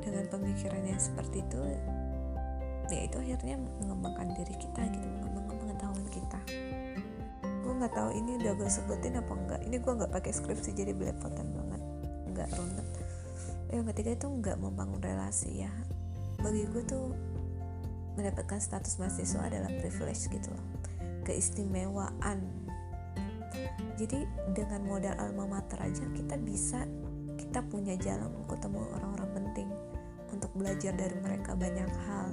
[0.05, 1.61] Dengan pemikiran yang seperti itu
[2.93, 6.41] ya itu akhirnya mengembangkan diri kita gitu mengembangkan pengetahuan kita.
[7.65, 10.93] Gue nggak tahu ini udah gue sebutin apa enggak ini gue nggak pakai skripsi jadi
[10.93, 11.81] belepotan banget.
[12.37, 12.89] Nggak runut.
[13.73, 15.73] Yang ketiga itu nggak membangun relasi ya
[16.45, 17.09] bagi gue tuh
[18.21, 20.67] mendapatkan status mahasiswa adalah privilege gitu loh.
[21.25, 22.45] Keistimewaan.
[23.97, 26.85] Jadi dengan modal alma mater aja kita bisa
[27.41, 29.69] kita punya jalan untuk ketemu orang-orang penting
[30.29, 32.31] untuk belajar dari mereka banyak hal.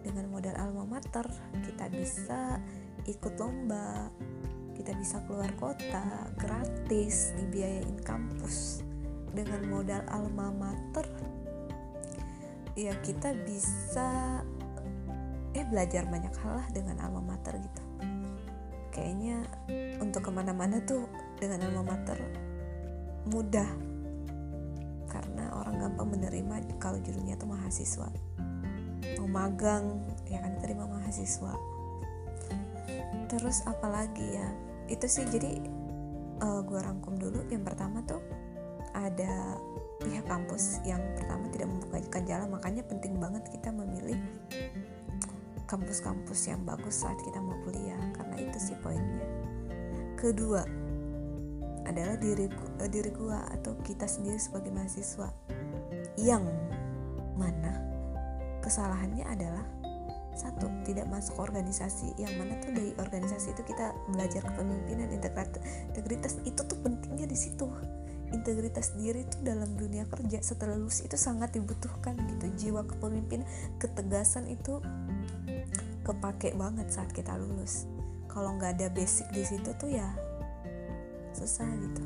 [0.00, 1.28] Dengan modal alma mater
[1.60, 2.56] kita bisa
[3.04, 4.08] ikut lomba
[4.80, 8.80] kita bisa keluar kota gratis dibiayain kampus.
[9.36, 11.04] Dengan modal alma mater
[12.78, 14.40] ya kita bisa
[15.50, 17.82] eh belajar banyak hal lah dengan alma mater gitu.
[18.90, 19.46] Kayaknya
[20.02, 21.06] untuk ke mana-mana tuh
[21.38, 22.18] dengan alma mater
[23.30, 23.70] mudah.
[25.10, 28.08] Karena orang gampang menerima kalau judulnya tuh mahasiswa.
[29.18, 31.54] Mau magang ya kan terima mahasiswa.
[33.26, 34.48] Terus apalagi ya
[34.86, 35.58] itu sih jadi
[36.42, 37.42] uh, eh, gue rangkum dulu.
[37.50, 38.22] Yang pertama tuh
[38.94, 39.58] ada
[40.00, 44.16] pihak kampus yang pertama tidak membukakan jalan makanya penting banget kita memilih
[45.70, 49.22] kampus-kampus yang bagus saat kita mau kuliah karena itu sih poinnya.
[50.18, 50.66] Kedua
[51.86, 55.30] adalah diri uh, diri gua atau kita sendiri sebagai mahasiswa
[56.18, 56.42] yang
[57.38, 57.78] mana
[58.60, 59.64] kesalahannya adalah
[60.34, 66.60] satu tidak masuk organisasi yang mana tuh dari organisasi itu kita belajar kepemimpinan integritas itu
[66.62, 67.66] tuh pentingnya di situ
[68.30, 72.46] integritas diri itu dalam dunia kerja setelah lulus itu sangat dibutuhkan gitu.
[72.56, 73.46] Jiwa kepemimpinan
[73.82, 74.78] ketegasan itu
[76.06, 77.86] kepake banget saat kita lulus.
[78.30, 80.06] Kalau nggak ada basic di situ tuh ya
[81.34, 82.04] susah gitu.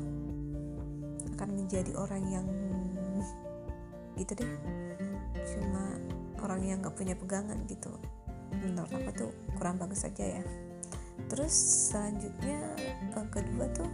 [1.35, 2.45] Akan menjadi orang yang
[4.15, 4.53] gitu deh.
[5.45, 5.95] Cuma
[6.41, 7.91] orang yang nggak punya pegangan gitu.
[8.63, 10.43] Menurut aku tuh kurang bagus saja ya.
[11.31, 11.53] Terus
[11.91, 12.59] selanjutnya
[13.15, 13.89] uh, kedua tuh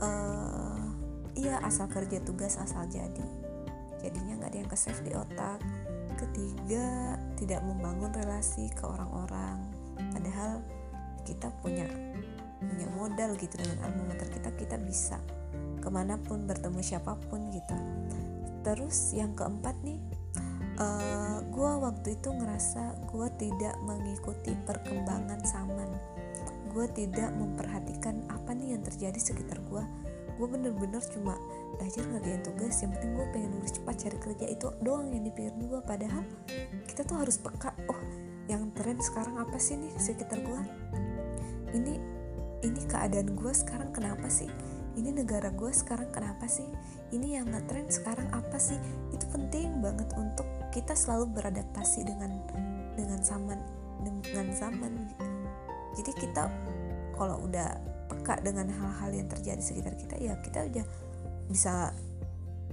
[0.00, 0.73] uh,
[1.34, 3.26] iya asal kerja tugas asal jadi.
[4.02, 5.58] Jadinya nggak ada yang ke save di otak.
[6.14, 9.58] Ketiga tidak membangun relasi ke orang-orang.
[10.14, 10.62] Padahal
[11.26, 11.86] kita punya
[12.60, 13.54] punya modal gitu.
[13.58, 15.18] Dengan alma mater kita kita bisa
[15.82, 17.76] ke mana pun bertemu siapa pun gitu.
[18.64, 20.00] Terus yang keempat nih
[20.80, 25.90] uh, eh, gue waktu itu ngerasa gue tidak mengikuti perkembangan zaman.
[26.74, 29.84] Gue tidak memperhatikan apa nih yang terjadi sekitar gue
[30.34, 31.38] gue bener-bener cuma
[31.78, 35.64] belajar ngerjain tugas yang penting gue pengen lulus cepat cari kerja itu doang yang dipikirin
[35.66, 36.22] gue padahal
[36.90, 38.00] kita tuh harus peka oh
[38.50, 40.60] yang tren sekarang apa sih nih sekitar gue
[41.74, 41.98] ini
[42.64, 44.48] ini keadaan gue sekarang kenapa sih?
[44.96, 46.64] Ini negara gue sekarang kenapa sih?
[47.12, 48.80] Ini yang ngetren sekarang apa sih?
[49.12, 52.40] Itu penting banget untuk kita selalu beradaptasi dengan
[52.96, 53.60] dengan zaman
[54.00, 54.92] dengan zaman.
[55.94, 56.48] Jadi kita
[57.14, 57.76] kalau udah
[58.06, 60.86] peka dengan hal-hal yang terjadi sekitar kita ya kita udah
[61.48, 61.92] bisa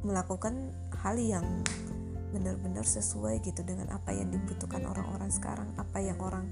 [0.02, 0.74] melakukan
[1.04, 1.46] hal yang
[2.32, 6.48] benar-benar sesuai gitu dengan apa yang dibutuhkan orang-orang sekarang apa yang orang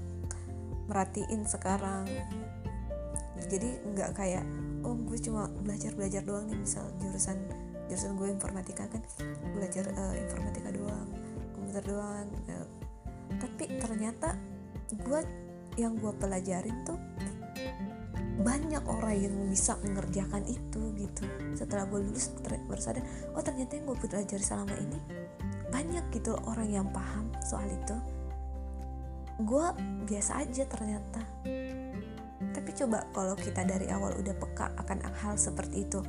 [0.86, 2.04] merhatiin sekarang.
[3.48, 4.44] Jadi nggak kayak
[4.84, 7.36] oh gue cuma belajar belajar doang nih misal jurusan
[7.88, 9.02] jurusan gue informatika kan
[9.56, 11.08] belajar uh, informatika doang
[11.56, 12.66] komputer doang uh,
[13.40, 14.38] tapi ternyata
[14.94, 15.20] gue
[15.78, 16.98] yang gue pelajarin tuh
[18.40, 21.24] banyak orang yang bisa mengerjakan itu gitu.
[21.52, 23.04] Setelah gue lulus baru sadar
[23.36, 24.98] oh ternyata yang gue pelajari selama ini
[25.70, 27.96] banyak gitu orang yang paham soal itu.
[29.44, 29.66] Gue
[30.08, 31.20] biasa aja ternyata.
[32.50, 36.00] Tapi coba kalau kita dari awal udah peka akan hal seperti itu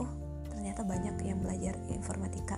[0.00, 0.10] oh
[0.48, 2.56] ternyata banyak yang belajar informatika.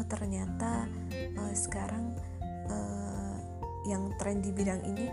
[0.00, 0.88] Oh ternyata
[1.36, 2.16] uh, sekarang
[2.72, 3.36] uh,
[3.84, 5.06] yang tren di bidang ini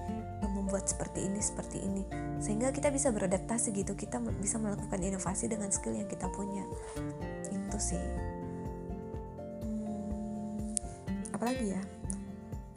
[0.53, 2.03] membuat seperti ini seperti ini.
[2.41, 3.93] Sehingga kita bisa beradaptasi gitu.
[3.93, 6.63] Kita bisa melakukan inovasi dengan skill yang kita punya.
[7.49, 8.03] Itu sih.
[9.61, 10.73] Hmm,
[11.35, 11.81] apalagi ya?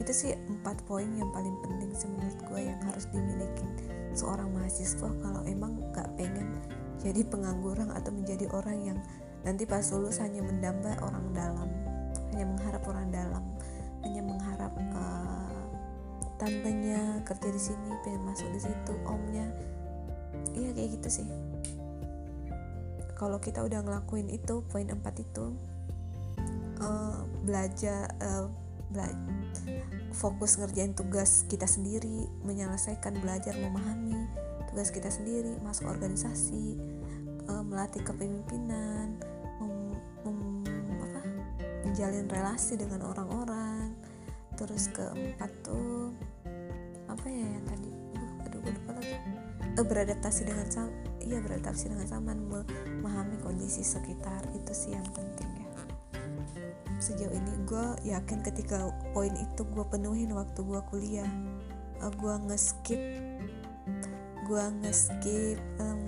[0.03, 3.65] Itu sih empat poin yang paling penting sih menurut gue yang harus dimiliki
[4.13, 6.61] seorang mahasiswa kalau emang gak pengen
[7.01, 8.99] jadi pengangguran atau menjadi orang yang
[9.43, 11.69] nanti pas lulus hanya mendamba orang dalam
[12.31, 13.43] hanya mengharap orang dalam
[16.43, 19.47] tantenya kerja di sini pengen masuk di situ omnya.
[20.51, 21.27] Iya kayak gitu sih.
[23.15, 25.55] Kalau kita udah ngelakuin itu poin empat itu
[26.83, 28.51] uh, belajar uh,
[28.91, 29.07] bela
[30.11, 34.27] fokus ngerjain tugas kita sendiri menyelesaikan belajar memahami
[34.67, 36.75] tugas kita sendiri masuk organisasi
[37.47, 39.15] uh, melatih kepemimpinan
[41.93, 43.93] menjalin relasi dengan orang-orang.
[44.57, 46.02] Terus keempat tuh
[47.23, 47.87] apa ya yang tadi?
[48.19, 49.15] Uh, aduh gue lupa lagi.
[49.79, 50.91] Uh, beradaptasi dengan sam
[51.23, 55.71] iya beradaptasi dengan zaman memahami kondisi sekitar itu sih yang penting ya.
[56.99, 61.31] Sejauh ini gue yakin ketika poin itu gue penuhin waktu gue kuliah
[62.03, 62.99] uh, gue ngeskip
[64.43, 66.03] gue ngeskip um,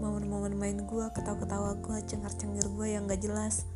[0.00, 3.68] momen-momen main gue ketawa-ketawa gue cengar-cengir gue yang gak jelas.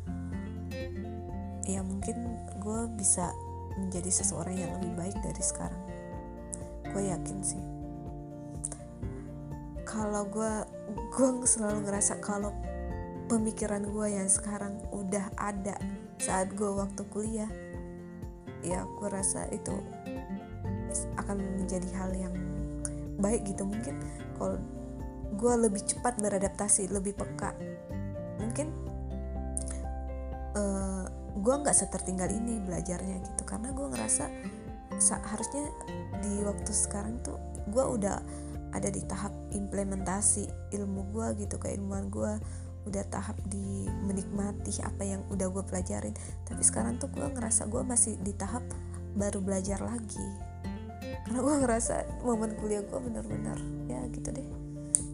[1.69, 3.29] Ya mungkin gue bisa
[3.79, 5.81] menjadi seseorang yang lebih baik dari sekarang.
[6.91, 7.63] Gue yakin sih.
[9.87, 10.53] Kalau gue
[11.15, 12.53] gue selalu ngerasa kalau
[13.29, 15.77] pemikiran gue yang sekarang udah ada
[16.19, 17.49] saat gue waktu kuliah
[18.59, 19.71] ya gue rasa itu
[21.15, 22.35] akan menjadi hal yang
[23.17, 23.65] baik gitu.
[23.65, 23.95] Mungkin
[24.37, 24.59] kalau
[25.39, 27.53] gue lebih cepat beradaptasi lebih peka
[28.39, 28.71] mungkin
[30.57, 30.98] uh,
[31.39, 33.43] gue nggak setertinggal ini belajarnya gitu.
[33.47, 34.25] Karena gue ngerasa
[34.99, 35.63] harusnya
[36.19, 37.39] di waktu sekarang tuh
[37.71, 38.19] gue udah
[38.69, 42.37] ada di tahap implementasi ilmu gue gitu keilmuan gue
[42.87, 46.15] udah tahap di menikmati apa yang udah gue pelajarin.
[46.47, 48.63] Tapi sekarang tuh gue ngerasa gue masih di tahap
[49.17, 50.27] baru belajar lagi.
[51.25, 53.57] Karena gue ngerasa momen kuliah gue bener-bener
[53.89, 54.47] ya gitu deh.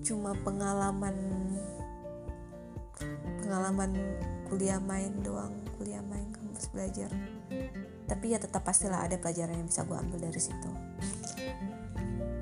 [0.05, 1.15] Cuma pengalaman
[3.43, 3.91] pengalaman
[4.47, 7.11] kuliah main doang kuliah main kampus belajar.
[8.05, 10.71] Tapi ya tetap pastilah ada pelajaran yang bisa gue ambil dari situ.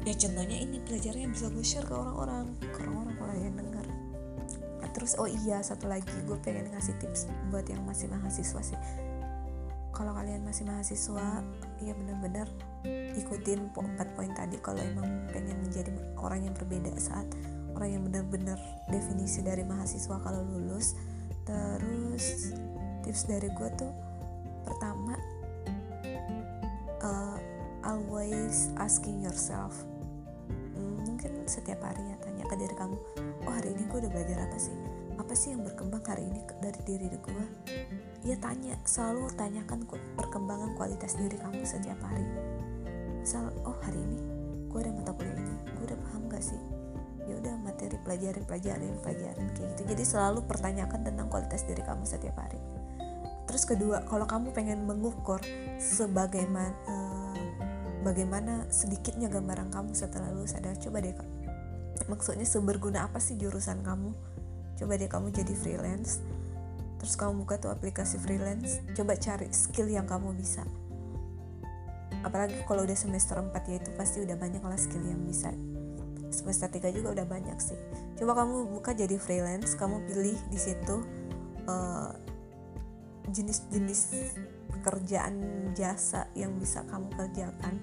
[0.04, 2.54] Ya contohnya ini pelajaran yang bisa gue share ke orang-orang.
[2.74, 3.86] Ke orang-orang orang yang dengar
[4.84, 8.80] nah, terus oh iya satu lagi gue pengen ngasih tips buat yang masih mahasiswa sih.
[9.94, 11.46] Kalau kalian masih mahasiswa
[11.80, 12.50] ya bener-bener
[13.16, 14.60] ikutin empat poin tadi.
[14.60, 17.30] Kalau emang pengen menjadi orang yang berbeda saat
[17.74, 18.60] orang yang benar-benar
[18.90, 20.94] definisi dari mahasiswa kalau lulus
[21.44, 22.54] terus
[23.04, 23.92] tips dari gue tuh
[24.64, 25.20] pertama
[27.04, 27.38] uh,
[27.84, 29.76] always asking yourself
[30.50, 32.96] hmm, mungkin setiap hari ya tanya ke diri kamu
[33.44, 34.76] oh hari ini gue udah belajar apa sih?
[35.14, 37.46] Apa sih yang berkembang hari ini dari diri gue
[38.24, 39.84] ya tanya selalu tanyakan
[40.16, 42.26] perkembangan kualitas diri kamu setiap hari.
[43.20, 44.20] Misal oh hari ini
[44.72, 46.62] gue ada mata kuliah ini gue udah paham gak sih?
[47.24, 49.82] Ya udah materi pelajarin pelajarin pelajarin kayak gitu.
[49.96, 52.60] Jadi selalu pertanyakan tentang kualitas diri kamu setiap hari
[53.54, 55.38] terus kedua kalau kamu pengen mengukur
[55.78, 57.38] sebagaimana uh,
[58.02, 61.14] bagaimana sedikitnya gambaran kamu setelah lulus ada coba deh
[62.10, 64.12] maksudnya seberguna apa sih jurusan kamu?
[64.74, 66.20] Coba deh kamu jadi freelance
[66.98, 70.64] terus kamu buka tuh aplikasi freelance coba cari skill yang kamu bisa.
[72.24, 75.52] Apalagi kalau udah semester 4 ya itu pasti udah banyak lah skill yang bisa.
[76.32, 77.76] Semester 3 juga udah banyak sih.
[78.16, 81.04] Coba kamu buka jadi freelance kamu pilih di situ
[81.68, 82.23] uh,
[83.32, 84.02] jenis-jenis
[84.80, 85.36] pekerjaan
[85.78, 87.80] jasa yang bisa kamu kerjakan.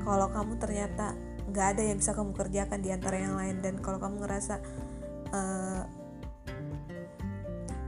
[0.00, 1.16] Kalau kamu ternyata
[1.50, 4.54] nggak ada yang bisa kamu kerjakan di antara yang lain dan kalau kamu ngerasa
[5.32, 5.82] uh,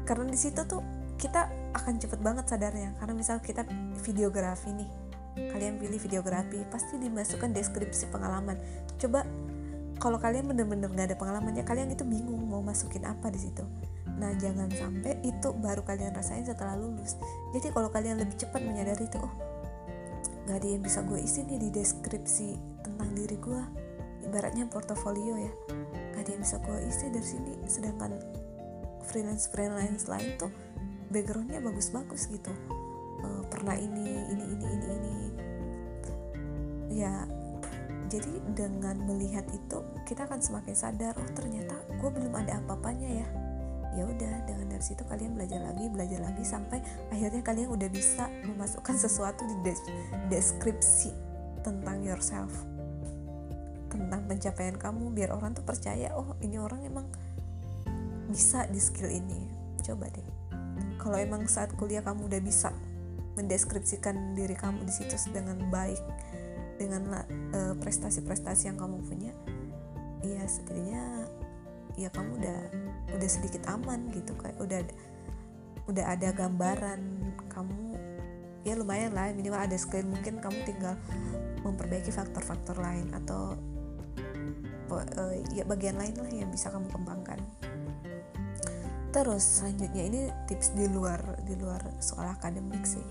[0.03, 0.83] karena di situ tuh
[1.20, 2.97] kita akan cepet banget sadarnya.
[2.97, 3.68] Karena misal kita
[4.03, 4.91] videografi nih
[5.33, 8.61] kalian pilih videografi pasti dimasukkan deskripsi pengalaman.
[9.01, 9.25] Coba
[10.03, 13.62] kalau kalian bener-bener gak ada pengalamannya kalian itu bingung mau masukin apa di situ
[14.23, 17.18] nah jangan sampai itu baru kalian rasain setelah lulus.
[17.51, 19.35] Jadi kalau kalian lebih cepat menyadari itu oh
[20.47, 22.49] gak ada yang bisa gue isi nih di deskripsi
[22.87, 23.62] tentang diri gue
[24.23, 25.53] ibaratnya portofolio ya.
[26.14, 27.53] Gak ada yang bisa gue isi dari sini.
[27.66, 28.14] Sedangkan
[29.11, 30.55] freelance freelance lain tuh
[31.11, 32.55] backgroundnya bagus-bagus gitu.
[33.27, 35.14] Uh, pernah ini ini ini ini ini.
[36.95, 37.27] Ya
[38.07, 43.41] jadi dengan melihat itu kita akan semakin sadar oh ternyata gue belum ada apa-apanya ya
[43.93, 46.80] ya udah dengan dari situ kalian belajar lagi belajar lagi sampai
[47.12, 49.80] akhirnya kalian udah bisa memasukkan sesuatu di des
[50.32, 51.12] deskripsi
[51.61, 52.51] tentang yourself
[53.93, 57.05] tentang pencapaian kamu biar orang tuh percaya oh ini orang emang
[58.32, 59.45] bisa di skill ini.
[59.84, 60.24] Coba deh.
[60.97, 62.72] Kalau emang saat kuliah kamu udah bisa
[63.36, 66.01] mendeskripsikan diri kamu di situ dengan baik
[66.80, 69.32] dengan eh, prestasi-prestasi uh, yang kamu punya
[70.20, 71.24] ya setidaknya
[71.97, 72.61] ya kamu udah
[73.11, 74.80] udah sedikit aman gitu kayak udah
[75.90, 77.00] udah ada gambaran
[77.50, 77.98] kamu
[78.62, 80.94] ya lumayan lah minimal ada screen mungkin kamu tinggal
[81.66, 83.59] memperbaiki faktor-faktor lain atau
[84.90, 87.38] uh, ya bagian lain lah yang bisa kamu kembangkan.
[89.12, 93.05] Terus selanjutnya ini tips di luar di luar soal akademik sih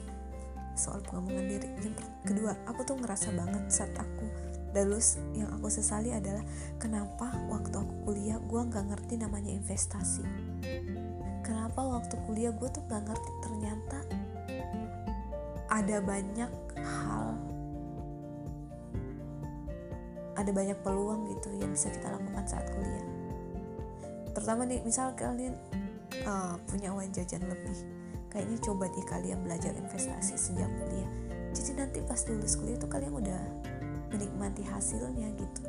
[0.73, 1.69] soal pengembangan diri.
[1.79, 4.25] Yang kedua aku tuh ngerasa banget saat aku
[4.71, 6.43] dan lulus yang aku sesali adalah
[6.79, 10.23] kenapa waktu aku kuliah gue nggak ngerti namanya investasi?
[11.43, 13.99] Kenapa waktu kuliah gue tuh nggak ngerti ternyata
[15.71, 17.35] ada banyak hal
[20.39, 23.05] ada banyak peluang gitu yang bisa kita lakukan saat kuliah.
[24.31, 25.53] Terutama nih misal kalian
[26.23, 27.75] uh, punya uang jajan lebih
[28.31, 31.09] kayaknya coba nih kalian belajar investasi sejak kuliah.
[31.51, 33.41] Jadi nanti pas lulus kuliah tuh kalian udah
[34.11, 35.61] menikmati hasilnya gitu.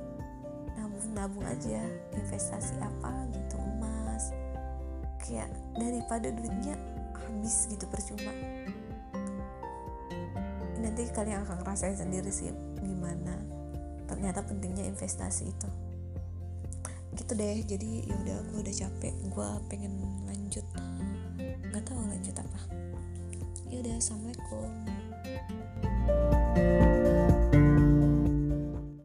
[0.74, 4.34] Nabung-nabung aja investasi apa gitu emas.
[5.22, 6.74] Kayak daripada duitnya
[7.14, 8.34] habis gitu percuma.
[10.82, 12.51] Nanti kalian akan ngerasain sendiri sih
[12.82, 13.38] gimana
[14.11, 15.68] ternyata pentingnya investasi itu.
[17.16, 19.14] Gitu deh jadi ya udah gue udah capek.
[19.30, 19.95] Gue pengen